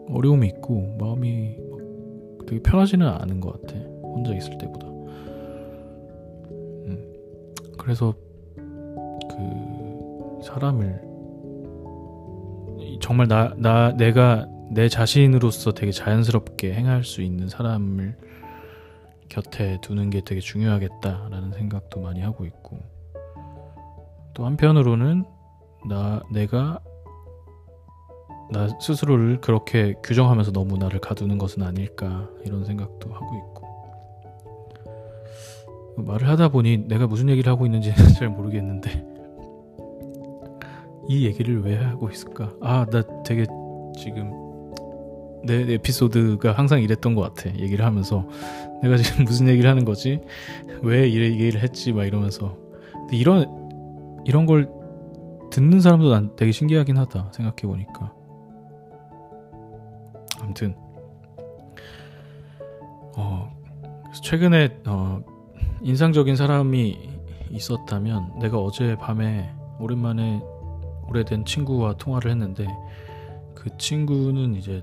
어려움이 0.10 0.48
있고 0.48 0.98
마음이 1.00 1.56
되게 2.46 2.62
편하지는 2.62 3.08
않은 3.08 3.40
것 3.40 3.62
같아. 3.62 3.80
혼자 4.04 4.36
있을 4.36 4.58
때보다. 4.58 4.86
음. 6.50 7.14
그래서 7.78 8.14
그 9.42 10.44
사람을 10.44 11.02
정말 13.00 13.28
나, 13.28 13.54
나, 13.58 13.92
내가 13.94 14.48
내 14.72 14.88
자신으로서 14.88 15.74
되게 15.74 15.92
자연스럽게 15.92 16.74
행할 16.74 17.04
수 17.04 17.22
있는 17.22 17.50
사람을 17.50 18.18
곁에 19.28 19.80
두는 19.82 20.10
게 20.10 20.22
되게 20.22 20.40
중요하겠다라는 20.40 21.54
생각도 21.54 22.02
많이 22.02 22.22
하고 22.22 22.46
있고 22.46 22.80
또 24.34 24.46
한편으로는 24.46 25.26
나 25.90 26.22
내가 26.32 26.80
나 28.52 28.68
스스로를 28.80 29.42
그렇게 29.42 29.96
규정하면서 30.04 30.52
너무 30.52 30.78
나를 30.78 31.00
가두는 31.00 31.38
것은 31.38 31.64
아닐까 31.64 32.30
이런 32.46 32.66
생각도 32.66 33.14
하고 33.14 33.36
있고 33.36 33.72
말을 35.98 36.28
하다 36.28 36.50
보니 36.50 36.88
내가 36.88 37.08
무슨 37.08 37.30
얘기를 37.30 37.52
하고 37.52 37.66
있는지 37.66 37.94
잘 38.16 38.30
모르겠는데 38.30 39.11
이 41.12 41.26
얘기를 41.26 41.62
왜 41.62 41.76
하고 41.76 42.10
있을까? 42.10 42.54
아, 42.62 42.86
나 42.86 43.04
되게 43.26 43.46
지금 43.98 44.32
내 45.44 45.74
에피소드가 45.74 46.54
항상 46.54 46.82
이랬던 46.82 47.16
것 47.16 47.22
같아. 47.22 47.54
얘기를 47.60 47.84
하면서 47.84 48.26
내가 48.82 48.96
지금 48.96 49.26
무슨 49.28 49.50
얘기를 49.50 49.70
하는 49.70 49.84
거지? 49.84 50.22
왜이 50.82 51.20
얘기를 51.20 51.62
했지? 51.62 51.92
막 51.92 52.06
이러면서 52.06 52.58
근데 52.94 53.18
이런 53.18 54.22
이런 54.24 54.46
걸 54.46 54.70
듣는 55.52 55.82
사람도 55.82 56.10
난 56.12 56.34
되게 56.38 56.54
신기하긴 56.54 56.98
하다 56.98 57.32
생각해 57.34 57.64
보니까 57.64 58.14
아무튼 60.40 60.76
어 63.18 63.52
최근에 64.24 64.78
어 64.88 65.22
인상적인 65.82 66.38
사람이 66.38 66.98
있었다면 67.50 68.40
내가 68.40 68.60
어제 68.60 68.96
밤에 68.96 69.52
오랜만에 69.78 70.42
오래된 71.12 71.44
친구와 71.44 71.94
통화를 71.98 72.32
했는데 72.32 72.66
그 73.54 73.70
친구는 73.78 74.56
이제 74.56 74.82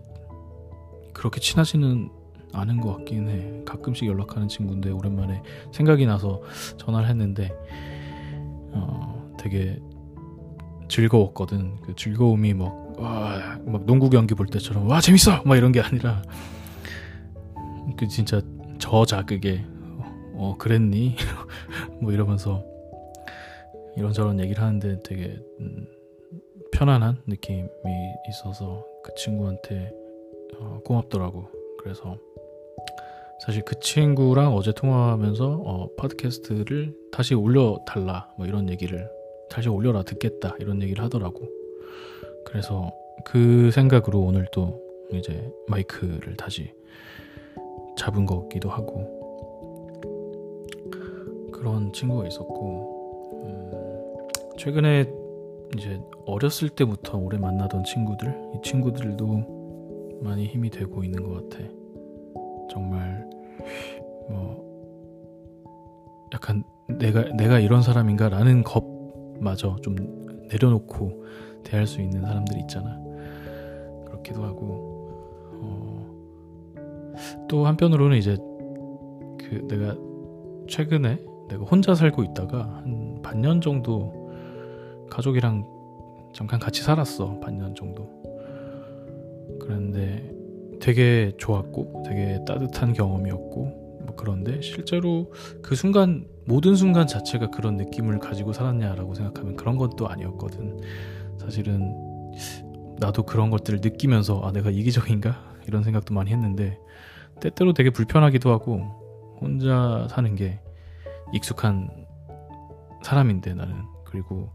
그렇게 1.15 1.41
친하지는 1.41 2.11
않은 2.53 2.81
것 2.81 2.97
같긴 2.97 3.29
해. 3.29 3.65
가끔씩 3.65 4.07
연락하는 4.07 4.47
친구인데 4.47 4.91
오랜만에 4.91 5.43
생각이 5.73 6.07
나서 6.07 6.43
전화를 6.77 7.09
했는데 7.09 7.51
어, 8.73 9.35
되게 9.39 9.81
즐거웠거든. 10.89 11.77
그 11.81 11.95
즐거움이 11.97 12.55
막, 12.55 12.99
와, 12.99 13.59
막 13.65 13.85
농구 13.87 14.11
경기 14.11 14.35
볼 14.35 14.47
때처럼 14.47 14.89
와 14.89 15.01
재밌어 15.01 15.43
막 15.45 15.57
이런 15.57 15.73
게 15.73 15.81
아니라 15.81 16.23
그 17.97 18.07
진짜 18.07 18.41
저자극에 18.79 19.65
어 20.35 20.57
그랬니 20.59 21.17
뭐 22.01 22.13
이러면서 22.13 22.65
이런저런 23.97 24.39
얘기를 24.41 24.63
하는데 24.63 25.03
되게 25.03 25.37
음, 25.61 25.87
편안한 26.73 27.23
느낌이 27.27 27.69
있어서 28.29 28.85
그 29.03 29.15
친구한테 29.15 29.93
어, 30.59 30.81
고맙더라고. 30.85 31.47
그래서 31.79 32.17
사실 33.45 33.63
그 33.65 33.79
친구랑 33.81 34.55
어제 34.55 34.73
통화하면서 34.73 35.63
어, 35.65 35.89
팟캐스트를 35.97 36.95
다시 37.13 37.35
올려달라 37.35 38.33
뭐 38.37 38.47
이런 38.47 38.69
얘기를 38.69 39.09
다시 39.49 39.69
올려라 39.69 40.03
듣겠다 40.03 40.57
이런 40.59 40.83
얘기를 40.83 41.03
하더라고. 41.05 41.49
그래서 42.45 42.93
그 43.25 43.71
생각으로 43.71 44.21
오늘 44.21 44.47
또 44.53 44.81
이제 45.13 45.51
마이크를 45.69 46.37
다시 46.37 46.73
잡은 47.97 48.27
거기도 48.27 48.71
하고 48.71 49.17
그런 51.53 51.93
친구가 51.93 52.27
있었고 52.27 53.43
음, 53.45 54.57
최근에 54.57 55.11
이제 55.77 56.01
어렸을 56.27 56.69
때부터 56.69 57.19
오래 57.19 57.39
만나던 57.39 57.85
친구들 57.85 58.53
이 58.55 58.63
친구들도 58.63 60.21
많이 60.23 60.47
힘이 60.47 60.71
되고 60.71 61.05
있는 61.05 61.23
것 61.23 61.49
같아. 61.49 61.65
정말 62.71 63.29
뭐 64.29 64.69
약간 66.35 66.65
내가 66.89 67.25
내가 67.35 67.59
이런 67.59 67.83
사람인가라는 67.83 68.65
겁마저 68.65 69.77
좀 69.83 69.95
내려놓고 70.49 71.25
대할 71.65 71.87
수 71.87 72.01
있는 72.01 72.23
사람들이 72.23 72.61
있잖아. 72.61 72.99
그렇기도 74.07 74.43
하고 74.45 75.11
어, 75.61 76.77
또 77.49 77.67
한편으로는 77.67 78.17
이제 78.17 78.37
그 79.39 79.67
내가 79.69 79.97
최근에 80.67 81.25
내가 81.49 81.65
혼자 81.65 81.95
살고 81.95 82.23
있다가 82.25 82.59
한 82.59 83.21
반년 83.23 83.61
정도 83.61 84.18
가족이랑 85.11 85.67
잠깐 86.35 86.61
같이 86.61 86.83
살았어 86.83 87.41
반년 87.41 87.75
정도. 87.75 88.09
그런데 89.61 90.31
되게 90.81 91.33
좋았고 91.37 92.05
되게 92.07 92.39
따뜻한 92.47 92.93
경험이었고 92.93 93.61
뭐 94.07 94.15
그런데 94.17 94.61
실제로 94.61 95.33
그 95.63 95.75
순간 95.75 96.27
모든 96.47 96.75
순간 96.75 97.07
자체가 97.07 97.51
그런 97.51 97.77
느낌을 97.77 98.19
가지고 98.21 98.53
살았냐라고 98.53 99.15
생각하면 99.15 99.57
그런 99.57 99.77
것도 99.77 100.09
아니었거든. 100.09 100.81
사실은 101.39 101.95
나도 102.99 103.25
그런 103.25 103.51
것들을 103.51 103.81
느끼면서 103.83 104.41
아 104.41 104.53
내가 104.53 104.71
이기적인가 104.71 105.57
이런 105.67 105.83
생각도 105.83 106.15
많이 106.15 106.31
했는데 106.31 106.79
때때로 107.41 107.73
되게 107.73 107.91
불편하기도 107.91 108.51
하고 108.51 109.37
혼자 109.41 110.07
사는 110.11 110.35
게 110.35 110.61
익숙한 111.33 111.91
사람인데 113.03 113.55
나는 113.55 113.77
그리고 114.11 114.49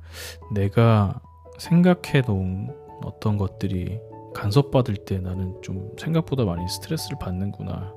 내가 0.54 1.22
생각해 1.58 2.22
놓은 2.26 2.70
어떤 3.04 3.38
것들이 3.38 4.00
간섭받을 4.34 4.96
때 5.06 5.20
나는 5.20 5.56
좀 5.62 5.92
생각보다 5.98 6.44
많이 6.44 6.68
스트레스를 6.68 7.18
받는구나 7.20 7.94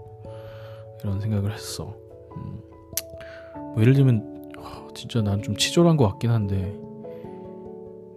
이런 1.03 1.21
생각을 1.21 1.53
했어. 1.53 1.97
음. 2.37 2.61
뭐 3.55 3.77
예를 3.81 3.95
들면 3.95 4.53
어, 4.59 4.89
진짜 4.95 5.23
난 5.23 5.43
좀 5.43 5.57
치졸한 5.57 5.97
것 5.97 6.09
같긴 6.09 6.31
한데 6.31 6.79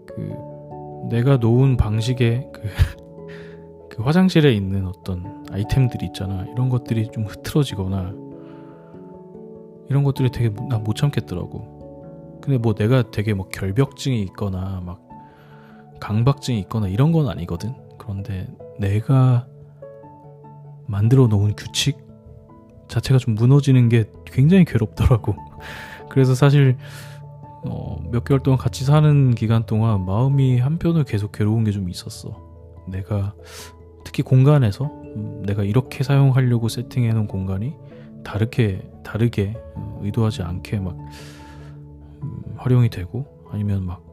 그 0.05 0.33
내가 1.09 1.37
놓은 1.37 1.77
방식의 1.77 2.49
그, 2.53 2.61
그 3.89 4.03
화장실에 4.03 4.53
있는 4.53 4.85
어떤 4.87 5.45
아이템들이 5.51 6.07
있잖아 6.07 6.45
이런 6.53 6.69
것들이 6.69 7.09
좀 7.11 7.23
흐트러지거나 7.25 8.13
이런 9.89 10.03
것들이 10.03 10.29
되게 10.29 10.49
난못 10.69 10.95
참겠더라고. 10.95 11.78
근데 12.49 12.57
뭐 12.57 12.73
내가 12.73 13.11
되게 13.11 13.35
뭐 13.35 13.47
결벽증이 13.49 14.23
있거나 14.23 14.81
막 14.83 15.07
강박증이 15.99 16.57
있거나 16.61 16.87
이런 16.87 17.11
건 17.11 17.29
아니거든. 17.29 17.75
그런데 17.99 18.47
내가 18.79 19.45
만들어 20.87 21.27
놓은 21.27 21.55
규칙 21.55 21.99
자체가 22.87 23.19
좀 23.19 23.35
무너지는 23.35 23.87
게 23.87 24.09
굉장히 24.25 24.65
괴롭더라고. 24.65 25.35
그래서 26.09 26.33
사실 26.33 26.75
어, 27.65 28.01
몇 28.09 28.23
개월 28.23 28.41
동안 28.41 28.57
같이 28.57 28.83
사는 28.83 29.35
기간 29.35 29.67
동안 29.67 30.03
마음이 30.03 30.57
한편으로 30.57 31.03
계속 31.03 31.31
괴로운 31.31 31.65
게 31.65 31.71
좀 31.71 31.87
있었어. 31.87 32.35
내가 32.87 33.35
특히 34.03 34.23
공간에서 34.23 34.85
음, 34.85 35.43
내가 35.45 35.63
이렇게 35.63 36.03
사용하려고 36.03 36.67
세팅해 36.67 37.13
놓은 37.13 37.27
공간이 37.27 37.75
다르게 38.23 38.89
다르게 39.03 39.53
어, 39.75 39.99
의도하지 40.01 40.41
않게 40.41 40.79
막 40.79 40.95
음, 40.97 41.38
활용이 42.57 42.89
되고 42.89 43.25
아니면 43.51 43.85
막 43.85 44.09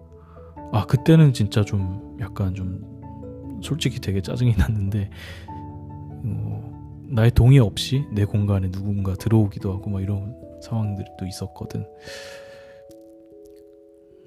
아 0.73 0.85
그때는 0.87 1.33
진짜 1.33 1.65
좀 1.65 2.17
약간 2.21 2.55
좀 2.55 3.61
솔직히 3.63 4.01
되게 4.01 4.21
짜증이 4.21 4.57
났는데 4.59 5.11
어, 5.49 7.05
나의 7.09 7.31
동의 7.31 7.59
없이 7.59 8.05
내 8.13 8.25
공간에 8.25 8.71
누군가 8.71 9.15
들어오기도 9.15 9.73
하고 9.73 9.91
막 9.91 10.03
이런 10.03 10.35
상황들도 10.63 11.27
있었거든. 11.27 11.87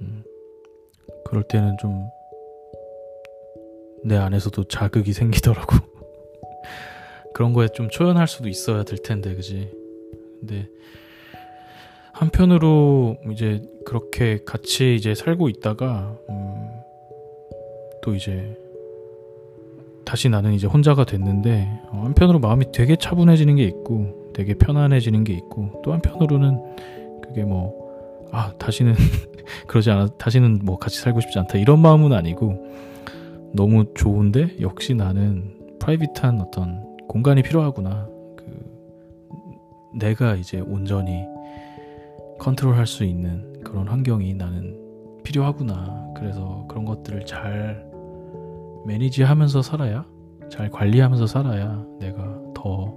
음, 0.01 0.23
그럴 1.25 1.43
때는 1.43 1.77
좀 1.77 2.09
내 4.01 4.15
안에서도 4.15 4.63
자극이 4.63 5.11
생기더라고. 5.11 5.75
그런 7.35 7.51
거에 7.51 7.67
좀 7.67 7.89
초연할 7.89 8.29
수도 8.29 8.47
있어야 8.47 8.83
될 8.83 8.97
텐데, 8.99 9.35
그지? 9.35 9.69
근데 10.39 10.69
한편으로 12.19 13.17
이제 13.32 13.62
그렇게 13.86 14.39
같이 14.45 14.95
이제 14.95 15.15
살고 15.15 15.49
있다가 15.49 16.17
음, 16.29 16.69
또 18.01 18.13
이제 18.13 18.58
다시 20.05 20.29
나는 20.29 20.53
이제 20.53 20.67
혼자가 20.67 21.05
됐는데 21.05 21.67
어, 21.91 22.01
한편으로 22.03 22.39
마음이 22.39 22.71
되게 22.71 22.95
차분해지는 22.95 23.55
게 23.55 23.63
있고 23.63 24.32
되게 24.34 24.53
편안해지는 24.53 25.23
게 25.23 25.34
있고 25.34 25.82
또 25.84 25.93
한편으로는 25.93 27.21
그게 27.21 27.43
뭐 27.43 27.89
아 28.32 28.51
다시는 28.58 28.93
그러지 29.67 29.89
않아 29.91 30.08
다시는 30.17 30.60
뭐 30.63 30.77
같이 30.77 30.99
살고 30.99 31.21
싶지 31.21 31.39
않다 31.39 31.58
이런 31.58 31.79
마음은 31.79 32.13
아니고 32.13 32.67
너무 33.53 33.86
좋은데 33.95 34.58
역시 34.62 34.93
나는 34.93 35.55
프라이빗한 35.79 36.39
어떤 36.41 36.97
공간이 37.08 37.41
필요하구나. 37.41 38.08
그 38.38 38.45
내가 39.95 40.36
이제 40.36 40.60
온전히 40.60 41.25
컨트롤할 42.39 42.88
수 42.88 43.04
있는 43.04 43.62
그런 43.63 43.88
환경이 43.88 44.34
나는 44.34 44.78
필요하구나 45.23 46.13
그래서 46.15 46.65
그런 46.67 46.86
것들을 46.86 47.25
잘 47.25 47.88
매니지하면서 48.86 49.62
살아야 49.62 50.06
잘 50.49 50.69
관리하면서 50.69 51.28
살아야 51.28 51.86
내가 51.99 52.41
더 52.56 52.93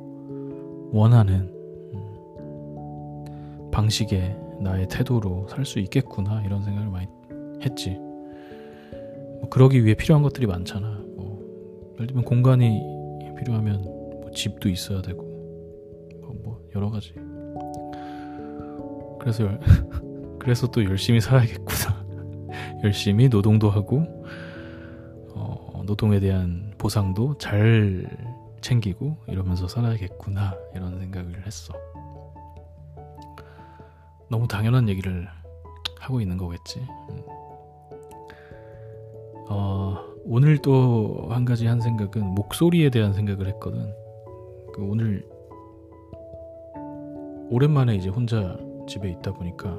원하는 0.93 1.53
음, 1.95 3.71
방식의 3.71 4.37
나의 4.61 4.87
태도로 4.89 5.49
살 5.49 5.65
수 5.65 5.79
있겠구나 5.81 6.43
이런 6.45 6.63
생각을 6.63 6.89
많이 6.89 7.09
했지. 7.63 7.91
뭐 7.91 9.49
그러기 9.51 9.85
위해 9.85 9.95
필요한 9.95 10.23
것들이 10.23 10.47
많잖아. 10.47 10.89
뭐 11.17 11.93
예를 11.95 12.07
들면 12.07 12.25
공간이 12.25 12.81
필요하면 13.39 13.83
뭐 13.83 14.31
집도 14.33 14.69
있어야 14.69 15.03
되고 15.03 15.23
뭐, 16.21 16.35
뭐 16.43 16.61
여러 16.75 16.91
가지. 16.91 17.13
그래서 19.23 19.45
열, 19.45 19.61
그래서 20.39 20.67
또 20.67 20.85
열심히 20.85 21.21
살아야겠구나. 21.21 22.05
열심히 22.85 23.29
노동도 23.29 23.71
하고 23.71 24.07
노동에 25.85 26.21
대한 26.21 26.73
보상도 26.79 27.37
잘 27.39 28.09
챙기고 28.61 29.17
이러면서 29.27 29.67
살아야겠구나 29.67 30.55
이런 30.75 30.99
생각을 30.99 31.47
했어. 31.47 31.75
너무 34.31 34.47
당연한 34.49 34.89
얘기를 34.89 35.29
하고 35.99 36.21
있는 36.21 36.37
거겠지. 36.37 36.81
음. 37.11 37.23
어, 39.49 39.99
오늘 40.25 40.59
또 40.59 41.27
한 41.31 41.45
가지 41.45 41.67
한 41.67 41.81
생각은 41.81 42.25
목소리에 42.25 42.91
대한 42.91 43.13
생각을 43.13 43.47
했거든. 43.49 43.93
그 44.75 44.83
오늘 44.83 45.27
오랜만에 47.51 47.97
이제 47.97 48.09
혼자 48.09 48.57
집에 48.87 49.11
있다 49.11 49.33
보니까 49.33 49.79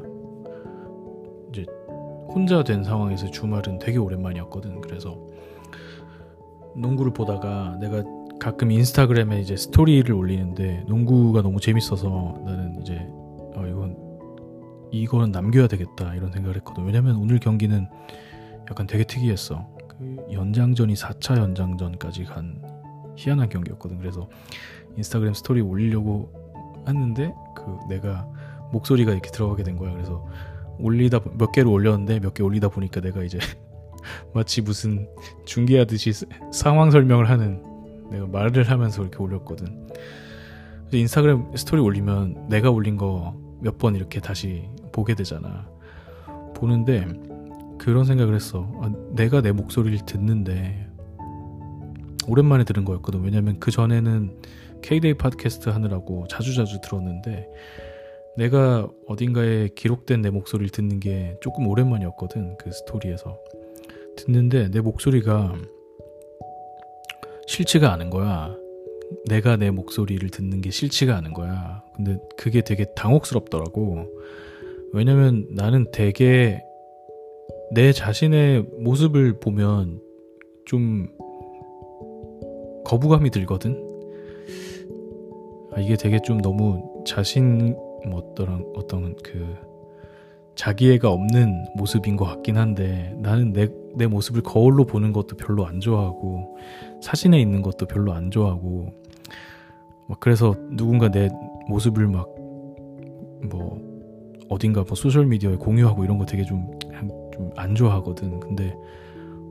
이제 1.49 1.65
혼자 2.33 2.63
된 2.63 2.83
상황에서 2.83 3.29
주말은 3.29 3.79
되게 3.79 3.97
오랜만이었거든. 3.97 4.81
그래서 4.81 5.19
농구를 6.75 7.13
보다가 7.13 7.77
내가 7.79 8.03
가끔 8.39 8.71
인스타그램에 8.71 9.39
이제 9.39 9.55
스토리를 9.55 10.11
올리는데 10.13 10.83
농구가 10.87 11.41
너무 11.41 11.59
재밌어서 11.59 12.41
나는 12.45 12.81
이제 12.81 12.95
어 13.55 13.65
이건 13.67 13.95
이거는 14.91 15.31
남겨야 15.31 15.67
되겠다 15.67 16.15
이런 16.15 16.31
생각을 16.31 16.55
했거든. 16.57 16.85
왜냐면 16.85 17.17
오늘 17.17 17.39
경기는 17.39 17.87
약간 18.69 18.87
되게 18.87 19.03
특이했어. 19.03 19.67
그 19.87 20.17
연장전이 20.31 20.93
4차 20.95 21.37
연장전까지 21.37 22.25
간 22.25 22.61
희한한 23.15 23.49
경기였거든. 23.49 23.99
그래서 23.99 24.27
인스타그램 24.97 25.33
스토리 25.33 25.61
올리려고 25.61 26.31
했는데 26.87 27.33
그 27.55 27.77
내가 27.87 28.27
목소리가 28.73 29.11
이렇게 29.13 29.29
들어가게 29.31 29.63
된 29.63 29.77
거야. 29.77 29.93
그래서 29.93 30.27
올리다 30.79 31.21
몇 31.37 31.51
개를 31.53 31.69
올렸는데 31.69 32.19
몇 32.19 32.33
개 32.33 32.43
올리다 32.43 32.67
보니까 32.69 32.99
내가 32.99 33.23
이제 33.23 33.37
마치 34.33 34.61
무슨 34.61 35.07
중계하듯이 35.45 36.11
상황 36.51 36.91
설명을 36.91 37.29
하는 37.29 37.63
내가 38.11 38.27
말을 38.27 38.69
하면서 38.69 39.01
이렇게 39.01 39.17
올렸거든. 39.17 39.87
인스타그램 40.91 41.55
스토리 41.55 41.81
올리면 41.81 42.49
내가 42.49 42.69
올린 42.69 42.97
거 42.97 43.33
몇 43.63 43.77
번 43.77 43.95
이렇게 43.95 44.19
다시 44.19 44.67
보게 44.91 45.15
되잖아. 45.15 45.69
보는데 46.53 47.07
그런 47.79 48.03
생각을 48.03 48.35
했어. 48.35 48.69
아, 48.81 48.91
내가 49.15 49.41
내 49.41 49.51
목소리를 49.53 49.99
듣는데 50.05 50.87
오랜만에 52.27 52.65
들은 52.65 52.83
거였거든. 52.83 53.21
왜냐면 53.23 53.59
그 53.61 53.71
전에는 53.71 54.41
K-Day 54.81 55.13
팟캐스트 55.13 55.69
하느라고 55.69 56.27
자주자주 56.27 56.81
들었는데 56.81 57.47
내가 58.37 58.89
어딘가에 59.07 59.69
기록된 59.75 60.21
내 60.21 60.29
목소리를 60.29 60.69
듣는 60.69 60.99
게 60.99 61.37
조금 61.41 61.67
오랜만이었거든. 61.67 62.57
그 62.57 62.71
스토리에서. 62.71 63.37
듣는데 64.15 64.69
내 64.69 64.81
목소리가 64.81 65.55
싫지가 67.47 67.91
않은 67.93 68.09
거야. 68.09 68.55
내가 69.27 69.57
내 69.57 69.69
목소리를 69.69 70.27
듣는 70.29 70.61
게 70.61 70.71
싫지가 70.71 71.15
않은 71.17 71.33
거야. 71.33 71.83
근데 71.95 72.17
그게 72.37 72.61
되게 72.61 72.85
당혹스럽더라고. 72.95 74.07
왜냐면 74.93 75.47
나는 75.51 75.87
되게 75.91 76.63
내 77.71 77.91
자신의 77.91 78.65
모습을 78.79 79.39
보면 79.39 79.99
좀 80.65 81.09
거부감이 82.85 83.29
들거든. 83.31 83.81
아, 85.71 85.79
이게 85.79 85.95
되게 85.95 86.19
좀 86.23 86.39
너무 86.41 87.03
자신 87.05 87.75
뭐 88.07 88.19
어떤 88.19 88.65
어떤 88.75 89.15
그 89.23 89.55
자기애가 90.55 91.09
없는 91.09 91.65
모습인 91.75 92.15
것 92.15 92.25
같긴 92.25 92.57
한데 92.57 93.15
나는 93.19 93.53
내, 93.53 93.69
내 93.95 94.07
모습을 94.07 94.43
거울로 94.43 94.85
보는 94.85 95.13
것도 95.13 95.35
별로 95.35 95.65
안 95.65 95.79
좋아하고 95.79 96.57
사진에 97.01 97.39
있는 97.41 97.61
것도 97.61 97.87
별로 97.87 98.13
안 98.13 98.29
좋아하고 98.29 98.93
막 100.07 100.19
그래서 100.19 100.55
누군가 100.71 101.09
내 101.09 101.29
모습을 101.67 102.07
막 102.07 102.27
뭐 103.49 103.77
어딘가 104.47 104.83
뭐 104.87 104.95
소셜 104.95 105.25
미디어에 105.25 105.57
공유하고 105.57 106.05
이런 106.05 106.17
거 106.17 106.25
되게 106.25 106.43
좀 106.43 106.71
좀 107.33 107.51
안 107.55 107.75
좋아하거든. 107.75 108.39
근데 108.39 108.75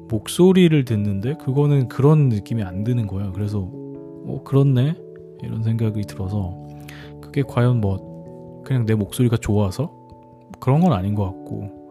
목소리를 0.09 0.85
듣는데 0.85 1.35
그거는 1.35 1.89
그런 1.89 2.29
느낌이 2.29 2.63
안 2.63 2.85
드는 2.85 3.07
거야. 3.07 3.33
그래서 3.33 3.61
어 3.61 4.41
그렇네 4.45 4.95
이런 5.43 5.63
생각이 5.63 6.03
들어서 6.03 6.57
그게 7.21 7.43
과연 7.43 7.81
뭐 7.81 8.12
그냥 8.65 8.87
내 8.87 8.95
목소리가 8.95 9.37
좋아서 9.37 9.93
그런 10.61 10.81
건 10.81 10.93
아닌 10.93 11.15
것 11.15 11.25
같고 11.25 11.83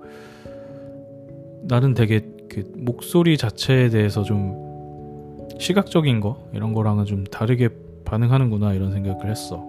나는 1.64 1.94
되게 1.94 2.22
그 2.50 2.72
목소리 2.76 3.38
자체에 3.38 3.90
대해서 3.90 4.24
좀 4.24 5.48
시각적인 5.60 6.20
거 6.20 6.50
이런 6.54 6.74
거랑은 6.74 7.06
좀 7.06 7.24
다르게 7.24 7.70
반응하는구나 8.04 8.74
이런 8.74 8.92
생각을 8.92 9.30
했어. 9.30 9.64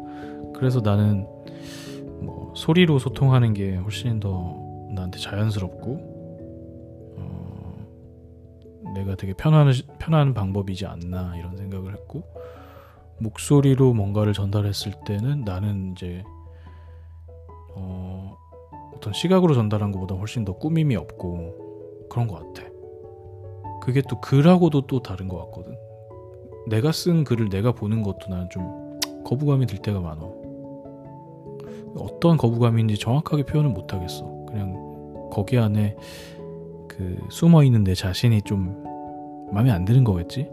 그래서 0.55 0.81
나는 0.81 1.27
뭐 2.21 2.53
소리로 2.57 2.99
소통하는 2.99 3.55
게 3.55 3.77
훨씬 3.77 4.21
더 4.21 4.59
나한테 4.95 5.19
자연스럽고 5.19 5.99
어 7.19 7.87
내가 8.95 9.17
되게 9.17 9.33
편한 9.35 9.73
편한 9.99 10.35
방법이지 10.35 10.87
않나 10.87 11.37
이런 11.37 11.57
생각을 11.57 11.93
했고 11.93 12.23
목소리로 13.19 13.93
뭔가를 13.95 14.33
전달했을 14.33 14.93
때는 15.07 15.45
나는 15.45 15.93
이제 15.93 16.25
어 17.75 18.37
어떤 18.95 19.13
시각으로 19.13 19.55
전달한 19.55 19.93
것보다 19.93 20.15
훨씬 20.15 20.45
더 20.45 20.53
꾸밈이 20.55 20.97
없고 20.97 22.07
그런 22.11 22.27
것 22.29 22.55
같아. 22.55 22.69
그게 23.81 24.03
또 24.09 24.21
글하고도 24.21 24.87
또 24.87 25.03
다른 25.03 25.29
것 25.29 25.39
같거든. 25.47 25.77
내가 26.69 26.93
쓴 26.93 27.25
글을 27.25 27.49
내가 27.49 27.73
보는 27.73 28.03
것도 28.03 28.29
나는 28.29 28.49
좀 28.51 28.99
거부감이 29.25 29.67
들 29.67 29.79
때가 29.79 30.01
많아. 30.01 30.21
어떤 31.97 32.37
거부감인지 32.37 32.99
정확하게 32.99 33.45
표현을 33.45 33.71
못 33.71 33.93
하겠어. 33.93 34.25
그냥 34.47 35.29
거기 35.31 35.59
안에 35.59 35.97
그 36.89 37.19
숨어 37.31 37.65
있는 37.65 37.85
내 37.85 37.95
자신이 37.95 38.43
좀 38.43 38.83
마음에 39.53 39.71
안 39.71 39.85
드는 39.85 40.05
거겠지? 40.05 40.49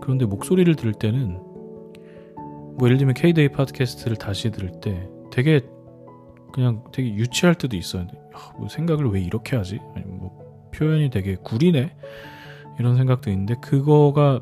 그런데 0.00 0.26
목소리를 0.26 0.74
들을 0.74 0.92
때는 0.92 1.38
뭐 2.76 2.88
예를 2.88 2.98
들면 2.98 3.14
K-데이 3.14 3.48
팟캐스트를 3.50 4.16
다시 4.16 4.50
들을 4.50 4.72
때 4.80 5.08
되게 5.30 5.60
그냥 6.52 6.84
되게 6.92 7.14
유치할 7.14 7.54
때도 7.54 7.76
있어요. 7.76 8.06
뭐 8.58 8.68
생각을 8.68 9.10
왜 9.10 9.20
이렇게 9.20 9.56
하지? 9.56 9.80
아니면 9.94 10.18
뭐 10.18 10.70
표현이 10.74 11.10
되게 11.10 11.36
구리네? 11.36 11.94
이런 12.78 12.96
생각도 12.96 13.30
있는데 13.30 13.54
그거가 13.56 14.40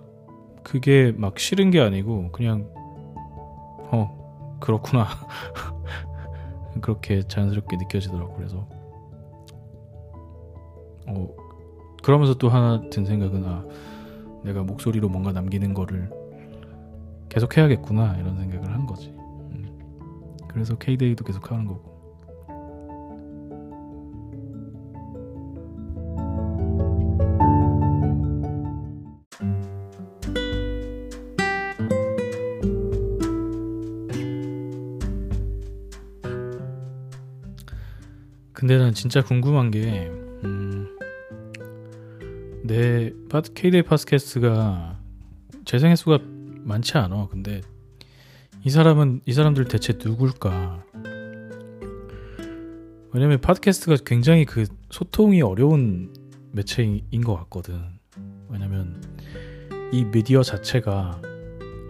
그게 0.62 1.12
막 1.16 1.38
싫은 1.38 1.70
게 1.70 1.81
아니고 1.81 2.31
그냥 2.33 2.68
어 3.92 4.59
그렇구나 4.61 5.07
그렇게 6.81 7.23
자연스럽게 7.23 7.77
느껴지더라고 7.77 8.35
그래서 8.35 8.68
어 11.09 11.29
그러면서 12.03 12.35
또 12.35 12.49
하나 12.49 12.88
든 12.90 13.05
생각은 13.05 13.44
아 13.44 13.64
내가 14.44 14.62
목소리로 14.62 15.09
뭔가 15.09 15.33
남기는 15.33 15.75
거를 15.75 16.11
계속 17.29 17.57
해야겠구나 17.57 18.16
이런 18.16 18.37
생각을 18.37 18.73
한 18.73 18.87
거지. 18.87 19.11
음. 19.11 19.79
그래서 20.49 20.77
K-데이도 20.77 21.25
계속 21.25 21.51
하는 21.51 21.66
거고. 21.66 21.89
근데 38.70 38.85
난 38.85 38.94
진짜 38.94 39.20
궁금한 39.20 39.72
게, 39.72 40.06
음, 40.44 40.96
내 42.62 43.12
K-데이 43.52 43.83
팟캐스트가 43.83 44.96
재생 45.64 45.90
횟수가 45.90 46.20
많지 46.61 46.96
않아. 46.96 47.26
근데 47.33 47.62
이 48.62 48.70
사람은 48.70 49.22
이 49.26 49.33
사람들 49.33 49.64
대체 49.64 49.94
누굴까? 49.94 50.85
왜냐면 53.12 53.40
팟캐스트가 53.40 54.04
굉장히 54.06 54.44
그 54.44 54.66
소통이 54.90 55.42
어려운 55.42 56.14
매체인 56.52 57.24
것 57.24 57.35
같거든. 57.35 57.74
왜냐면 58.50 59.02
이 59.90 60.04
미디어 60.04 60.44
자체가 60.44 61.20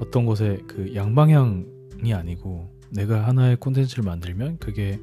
어떤 0.01 0.25
곳에 0.25 0.57
그 0.67 0.95
양방향이 0.95 2.15
아니고 2.15 2.75
내가 2.89 3.29
하나의 3.29 3.57
콘텐츠를 3.57 4.03
만들면 4.03 4.57
그게 4.61 4.99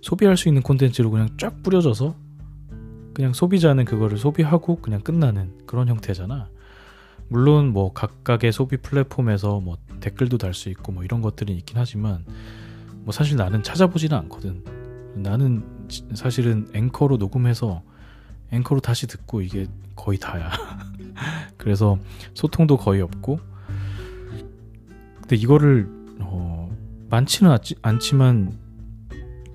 소비할 0.00 0.36
수 0.36 0.48
있는 0.48 0.62
콘텐츠로 0.62 1.10
그냥 1.10 1.28
쫙 1.38 1.62
뿌려져서 1.62 2.14
그냥 3.14 3.32
소비자는 3.32 3.84
그거를 3.86 4.18
소비하고 4.18 4.76
그냥 4.80 5.00
끝나는 5.00 5.52
그런 5.66 5.88
형태잖아. 5.88 6.48
물론 7.28 7.72
뭐 7.72 7.92
각각의 7.92 8.52
소비 8.52 8.76
플랫폼에서 8.76 9.60
뭐 9.60 9.78
댓글도 10.00 10.38
달 10.38 10.54
수 10.54 10.68
있고 10.68 10.92
뭐 10.92 11.02
이런 11.02 11.22
것들이 11.22 11.54
있긴 11.56 11.78
하지만 11.78 12.24
뭐 13.04 13.12
사실 13.12 13.36
나는 13.36 13.62
찾아보지는 13.62 14.16
않거든. 14.18 14.62
나는 15.14 15.64
사실은 16.14 16.68
앵커로 16.74 17.16
녹음해서 17.16 17.82
앵커로 18.52 18.80
다시 18.80 19.06
듣고 19.06 19.40
이게 19.40 19.66
거의 19.96 20.18
다야. 20.18 20.50
그래서 21.56 21.98
소통도 22.34 22.76
거의 22.76 23.00
없고 23.00 23.40
근데 25.22 25.36
이거를 25.36 25.88
어 26.20 26.70
많지는 27.08 27.50
않지, 27.50 27.76
않지만 27.82 28.52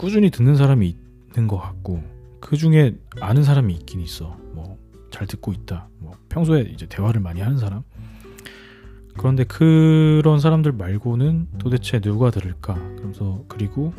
꾸준히 0.02 0.30
듣는 0.32 0.56
사람이 0.56 0.98
있는 1.30 1.48
것 1.48 1.58
같고 1.58 2.04
그 2.40 2.58
중에 2.58 2.98
아는 3.20 3.44
사람이 3.44 3.74
있긴 3.74 4.02
있어. 4.02 4.38
뭐 4.54 4.82
잘 5.12 5.28
듣고 5.28 5.52
있다. 5.52 5.90
뭐 6.00 6.14
평소에 6.30 6.62
이제 6.62 6.88
대화를 6.88 7.22
많이 7.22 7.42
하는 7.42 7.58
사람. 7.60 7.84
그런데 9.18 9.44
그런 9.44 10.40
사람들 10.40 10.72
말고는 10.72 11.50
도대체 11.60 12.00
누가 12.00 12.32
들을까? 12.32 12.76
그래서 12.98 13.44
그리고 13.48 13.94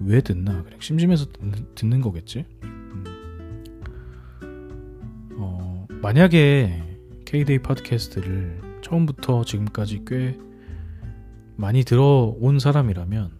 왜 0.00 0.20
듣나? 0.20 0.62
그냥 0.64 0.80
심심해서 0.80 1.26
듣는, 1.32 1.66
듣는 1.74 2.00
거겠지. 2.02 2.44
음. 2.64 3.04
어, 5.38 5.86
만약에 6.02 6.82
K-데이 7.24 7.60
팟캐스트를 7.60 8.60
처음부터 8.82 9.44
지금까지 9.44 10.02
꽤 10.06 10.36
많이 11.56 11.84
들어온 11.84 12.58
사람이라면 12.58 13.37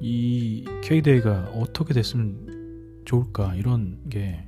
이 0.00 0.64
K-데이가 0.82 1.52
어떻게 1.54 1.94
됐으면 1.94 3.02
좋을까 3.04 3.54
이런 3.54 3.98
게 4.08 4.44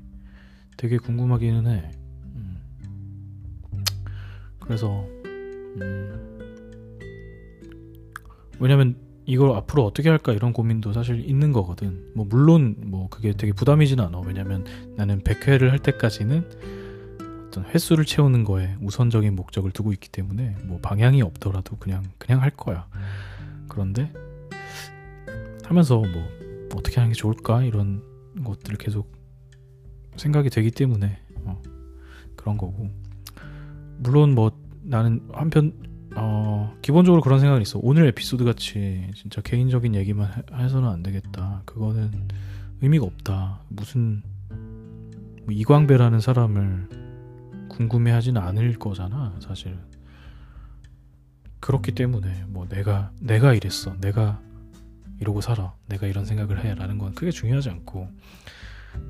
되게 0.77 0.97
궁금하기는 0.99 1.67
해. 1.67 1.91
음. 2.35 2.61
그래서 4.61 5.05
음. 5.77 6.39
왜냐면 8.59 8.97
이걸 9.27 9.53
앞으로 9.53 9.85
어떻게 9.85 10.09
할까 10.09 10.33
이런 10.33 10.53
고민도 10.53 10.93
사실 10.93 11.29
있는 11.29 11.53
거거든. 11.53 12.13
뭐 12.15 12.27
물론 12.29 12.77
뭐 12.85 13.09
그게 13.09 13.33
되게 13.33 13.53
부담이진 13.53 14.01
않아. 14.01 14.21
왜냐면 14.21 14.65
나는 14.97 15.21
100회를 15.23 15.71
할 15.71 15.79
때까지는 15.79 16.45
어떤 17.47 17.65
횟수를 17.65 18.05
채우는 18.05 18.45
거에 18.45 18.77
우선적인 18.81 19.35
목적을 19.35 19.73
두고 19.73 19.93
있기 19.93 20.09
때문에 20.09 20.57
뭐 20.65 20.79
방향이 20.81 21.23
없더라도 21.23 21.77
그냥 21.77 22.05
그냥 22.19 22.43
할 22.43 22.51
거야. 22.51 22.87
그런데 23.69 24.13
하면서 25.71 25.99
뭐 25.99 26.29
어떻게 26.75 26.97
하는 26.97 27.13
게 27.13 27.15
좋을까 27.17 27.63
이런 27.63 28.03
것들을 28.43 28.77
계속 28.77 29.17
생각이 30.17 30.51
되기 30.51 30.73
때문에 30.73 31.17
어, 31.45 31.63
그런 32.35 32.59
거고 32.59 32.91
물론 33.99 34.35
뭐 34.35 34.51
나는 34.83 35.21
한편 35.33 35.73
어, 36.17 36.77
기본적으로 36.83 37.23
그런 37.23 37.39
생각이 37.39 37.63
있어. 37.63 37.79
오늘 37.81 38.07
에피소드 38.09 38.43
같이 38.43 39.07
진짜 39.15 39.41
개인적인 39.43 39.95
얘기만 39.95 40.43
해서는 40.53 40.89
안 40.89 41.05
되겠다. 41.05 41.63
그거는 41.67 42.27
의미가 42.83 43.07
없다. 43.07 43.61
무슨 43.69 44.25
뭐 44.49 45.51
이광배라는 45.51 46.19
사람을 46.19 47.69
궁금해하진 47.69 48.39
않을 48.39 48.77
거잖아, 48.81 49.37
사실. 49.39 49.79
그렇기 51.61 51.93
때문에 51.93 52.47
뭐 52.49 52.67
내가 52.67 53.13
내가 53.21 53.55
이랬어, 53.55 53.95
내가 54.01 54.41
이러고 55.21 55.41
살아, 55.41 55.75
내가 55.87 56.07
이런 56.07 56.25
생각을 56.25 56.65
해 56.65 56.75
라는 56.75 56.99
건 56.99 57.15
크게 57.15 57.31
중요하지 57.31 57.71
않고 57.71 58.09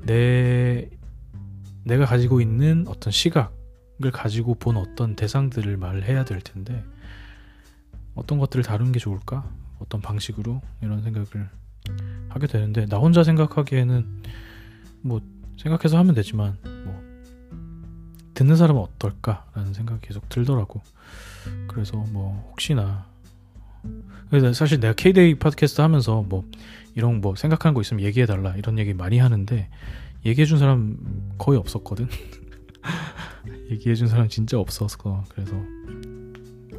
내 0.05 0.89
내가 1.83 2.05
가지고 2.05 2.41
있는 2.41 2.85
어떤 2.87 3.11
시각 3.11 3.59
을 4.03 4.11
가지고 4.11 4.55
본 4.55 4.77
어떤 4.77 5.15
대상들을 5.15 5.77
말을 5.77 6.03
해야 6.05 6.25
될 6.25 6.41
텐데 6.41 6.83
어떤 8.15 8.39
것들을 8.39 8.63
다루는 8.63 8.91
게 8.91 8.99
좋을까? 8.99 9.47
어떤 9.79 10.01
방식으로 10.01 10.61
이런 10.81 11.03
생각을 11.03 11.49
하게 12.29 12.47
되는데 12.47 12.85
나 12.87 12.97
혼자 12.97 13.23
생각하기에는 13.23 14.23
뭐 15.01 15.21
생각해서 15.57 15.99
하면 15.99 16.15
되지만 16.15 16.57
뭐 16.83 16.99
듣는 18.33 18.55
사람은 18.55 18.81
어떨까라는 18.81 19.73
생각이 19.73 20.01
계속 20.01 20.27
들더라고. 20.29 20.81
그래서 21.67 21.97
뭐 21.97 22.47
혹시나 22.49 23.07
사실 24.53 24.79
내가 24.79 24.93
K-데이 24.93 25.35
팟캐스트 25.35 25.81
하면서 25.81 26.21
뭐 26.21 26.49
이런 26.95 27.21
뭐 27.21 27.35
생각하는 27.35 27.73
거 27.73 27.81
있으면 27.81 28.03
얘기해 28.03 28.25
달라 28.25 28.55
이런 28.55 28.79
얘기 28.79 28.93
많이 28.93 29.17
하는데 29.17 29.69
얘기해 30.25 30.45
준 30.45 30.57
사람 30.59 30.97
거의 31.37 31.59
없었거든. 31.59 32.07
얘기해준 33.71 34.07
사람 34.07 34.27
진짜 34.27 34.59
없었어. 34.59 35.23
그래서 35.29 35.53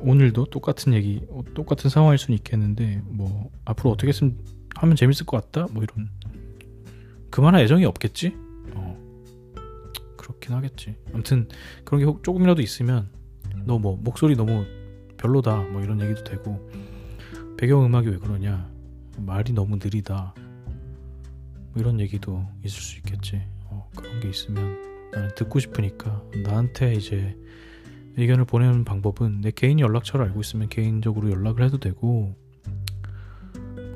오늘도 0.00 0.46
똑같은 0.46 0.94
얘기, 0.94 1.22
똑같은 1.54 1.88
상황일 1.88 2.18
수는 2.18 2.36
있겠는데 2.38 3.02
뭐 3.06 3.50
앞으로 3.64 3.90
어떻게 3.90 4.08
했으면 4.08 4.36
하면 4.76 4.96
재밌을 4.96 5.26
것 5.26 5.40
같다. 5.40 5.72
뭐 5.72 5.82
이런 5.82 6.08
그만한 7.30 7.62
애정이 7.62 7.84
없겠지. 7.84 8.34
어 8.74 8.98
그렇긴 10.16 10.54
하겠지. 10.54 10.96
아무튼 11.12 11.48
그런 11.84 12.00
게 12.00 12.22
조금이라도 12.22 12.62
있으면 12.62 13.08
너 13.64 13.78
뭐 13.78 13.98
목소리 14.02 14.36
너무 14.36 14.64
별로다. 15.16 15.56
뭐 15.72 15.82
이런 15.82 16.00
얘기도 16.00 16.24
되고 16.24 16.68
배경 17.62 17.84
음악이 17.84 18.08
왜 18.08 18.16
그러냐. 18.16 18.68
말이 19.18 19.52
너무 19.52 19.76
느리다. 19.76 20.34
뭐 20.34 21.72
이런 21.76 22.00
얘기도 22.00 22.44
있을 22.64 22.82
수 22.82 22.96
있겠지. 22.96 23.40
어, 23.66 23.88
그런 23.94 24.18
게 24.18 24.30
있으면 24.30 25.10
나는 25.12 25.32
듣고 25.36 25.60
싶으니까 25.60 26.24
나한테 26.42 26.94
이제 26.94 27.38
의견을 28.16 28.46
보내는 28.46 28.84
방법은 28.84 29.42
내 29.42 29.52
개인 29.52 29.78
연락처를 29.78 30.26
알고 30.26 30.40
있으면 30.40 30.70
개인적으로 30.70 31.30
연락을 31.30 31.62
해도 31.62 31.78
되고 31.78 32.34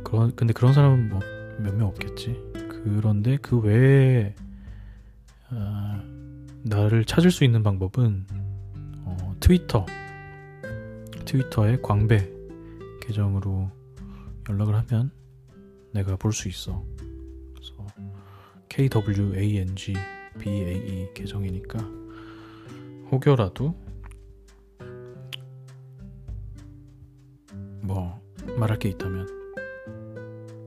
그런 0.04 0.36
근데 0.36 0.52
그런 0.52 0.72
사람은 0.72 1.08
뭐몇명 1.08 1.88
없겠지 1.88 2.40
그런데 2.70 3.36
그 3.38 3.58
외에 3.58 4.32
어, 5.50 6.00
나를 6.62 7.04
찾을 7.04 7.32
수 7.32 7.42
있는 7.42 7.64
방법은 7.64 8.26
어, 9.06 9.34
트위터 9.40 9.84
트위터의 11.24 11.82
광배 11.82 12.35
계정으로 13.06 13.70
연락을 14.48 14.74
하면 14.74 15.10
내가 15.92 16.16
볼 16.16 16.32
수 16.32 16.48
있어 16.48 16.84
그래서 17.54 17.86
KWANG 18.68 19.94
BAE 20.38 21.08
계정이니까 21.14 21.78
혹여라도 23.10 23.74
뭐 27.82 28.20
말할 28.58 28.78
게 28.78 28.88
있다면 28.90 29.26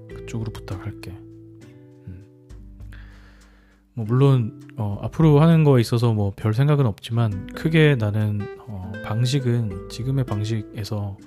그쪽으로 0.09 0.51
부탁할게. 0.51 1.11
음. 1.11 2.25
뭐 3.93 4.05
물론 4.05 4.61
어, 4.77 4.97
앞으로 5.01 5.39
하는 5.41 5.63
거에 5.63 5.81
있어서 5.81 6.13
뭐 6.13 6.31
별 6.35 6.53
생각은 6.53 6.85
없지만 6.85 7.47
크게 7.47 7.95
나는 7.95 8.39
어, 8.67 8.91
방식은 9.03 9.89
지금의 9.89 10.25
방식에서 10.25 11.17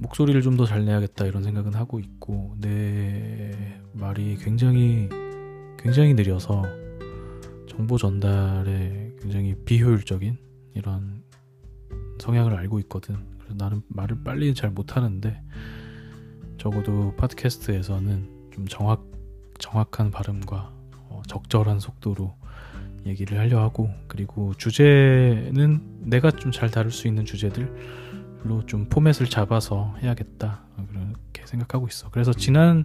목소리를 0.00 0.40
좀 0.42 0.56
더 0.56 0.66
잘 0.66 0.84
내야겠다 0.84 1.26
이런 1.26 1.42
생각은 1.42 1.74
하고 1.74 2.00
있고 2.00 2.54
내 2.58 3.52
말이 3.92 4.36
굉장히 4.36 5.08
굉장히 5.78 6.14
느려서 6.14 6.62
정보 7.68 7.96
전달에 7.98 9.12
굉장히 9.20 9.54
비효율적인 9.64 10.38
이런 10.74 11.22
성향을 12.18 12.54
알고 12.54 12.78
있거든. 12.80 13.16
그래서 13.38 13.54
나는 13.56 13.82
말을 13.88 14.22
빨리 14.24 14.54
잘 14.54 14.70
못하는데 14.70 15.40
적어도 16.58 17.14
팟캐스트에서는 17.16 18.50
좀 18.52 18.66
정확 18.66 19.04
정확한 19.58 20.10
발음과 20.10 20.72
어, 21.08 21.22
적절한 21.28 21.80
속도로 21.80 22.34
얘기를 23.06 23.38
하려 23.38 23.60
하고 23.60 23.90
그리고 24.08 24.54
주제는 24.54 26.00
내가 26.00 26.30
좀 26.30 26.52
잘 26.52 26.70
다룰 26.70 26.90
수 26.90 27.06
있는 27.08 27.24
주제들 27.24 28.09
로좀 28.44 28.88
포맷을 28.88 29.28
잡아서 29.28 29.94
해야겠다 30.02 30.62
그렇게 30.88 31.46
생각하고 31.46 31.88
있어. 31.88 32.10
그래서 32.10 32.32
지난 32.32 32.84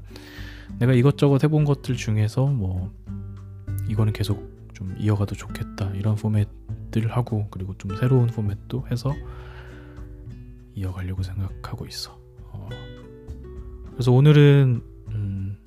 내가 0.80 0.94
이것저것 0.94 1.44
해본 1.44 1.66
것들 1.66 1.96
중에서 1.96 2.46
뭐 2.46 2.92
이거는 3.88 4.14
계속 4.14 4.54
좀 4.74 4.96
이어가도 5.00 5.36
좋겠다 5.36 5.92
이런 5.92 6.16
포맷들 6.16 7.10
하고 7.12 7.48
그리고 7.50 7.78
좀 7.78 7.96
새로운 7.98 8.28
포맷도 8.28 8.88
해서 8.92 9.14
이어가려고 10.74 11.24
생각하고 11.24 11.86
있어. 11.86 12.20
어. 12.52 12.70
그래서 13.92 14.12
오늘은 14.12 14.84
음, 15.10 15.58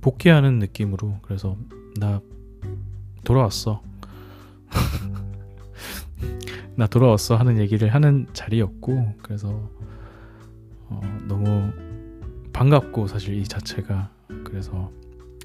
복귀하는 0.00 0.58
느낌으로 0.58 1.18
그래서 1.22 1.56
나 1.96 2.20
돌아왔어. 3.24 3.82
나 6.78 6.86
돌아왔어 6.86 7.34
하는 7.34 7.58
얘기를 7.58 7.92
하는 7.92 8.28
자리였고 8.32 9.14
그래서 9.20 9.68
어, 10.86 11.00
너무 11.26 11.72
반갑고 12.52 13.08
사실 13.08 13.34
이 13.34 13.42
자체가 13.42 14.12
그래서 14.44 14.92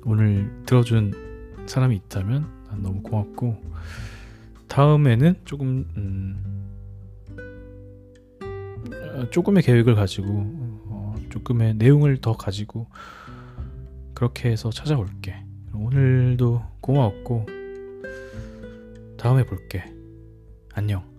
오늘 0.05 0.61
들어준 0.67 1.65
사람이 1.65 1.95
있다면 1.95 2.45
너무 2.83 3.01
고맙고 3.01 3.59
다음에는 4.67 5.33
조금 5.43 5.87
음, 5.97 6.69
어, 9.15 9.27
조금의 9.31 9.63
계획을 9.63 9.95
가지고 9.95 10.27
어, 10.27 11.15
조금의 11.31 11.77
내용을 11.77 12.17
더 12.17 12.33
가지고 12.33 12.85
그렇게 14.13 14.51
해서 14.51 14.69
찾아올게. 14.69 15.43
오늘도 15.73 16.61
고마웠고 16.79 17.47
다음에 19.17 19.43
볼게. 19.43 19.83
안녕. 20.75 21.12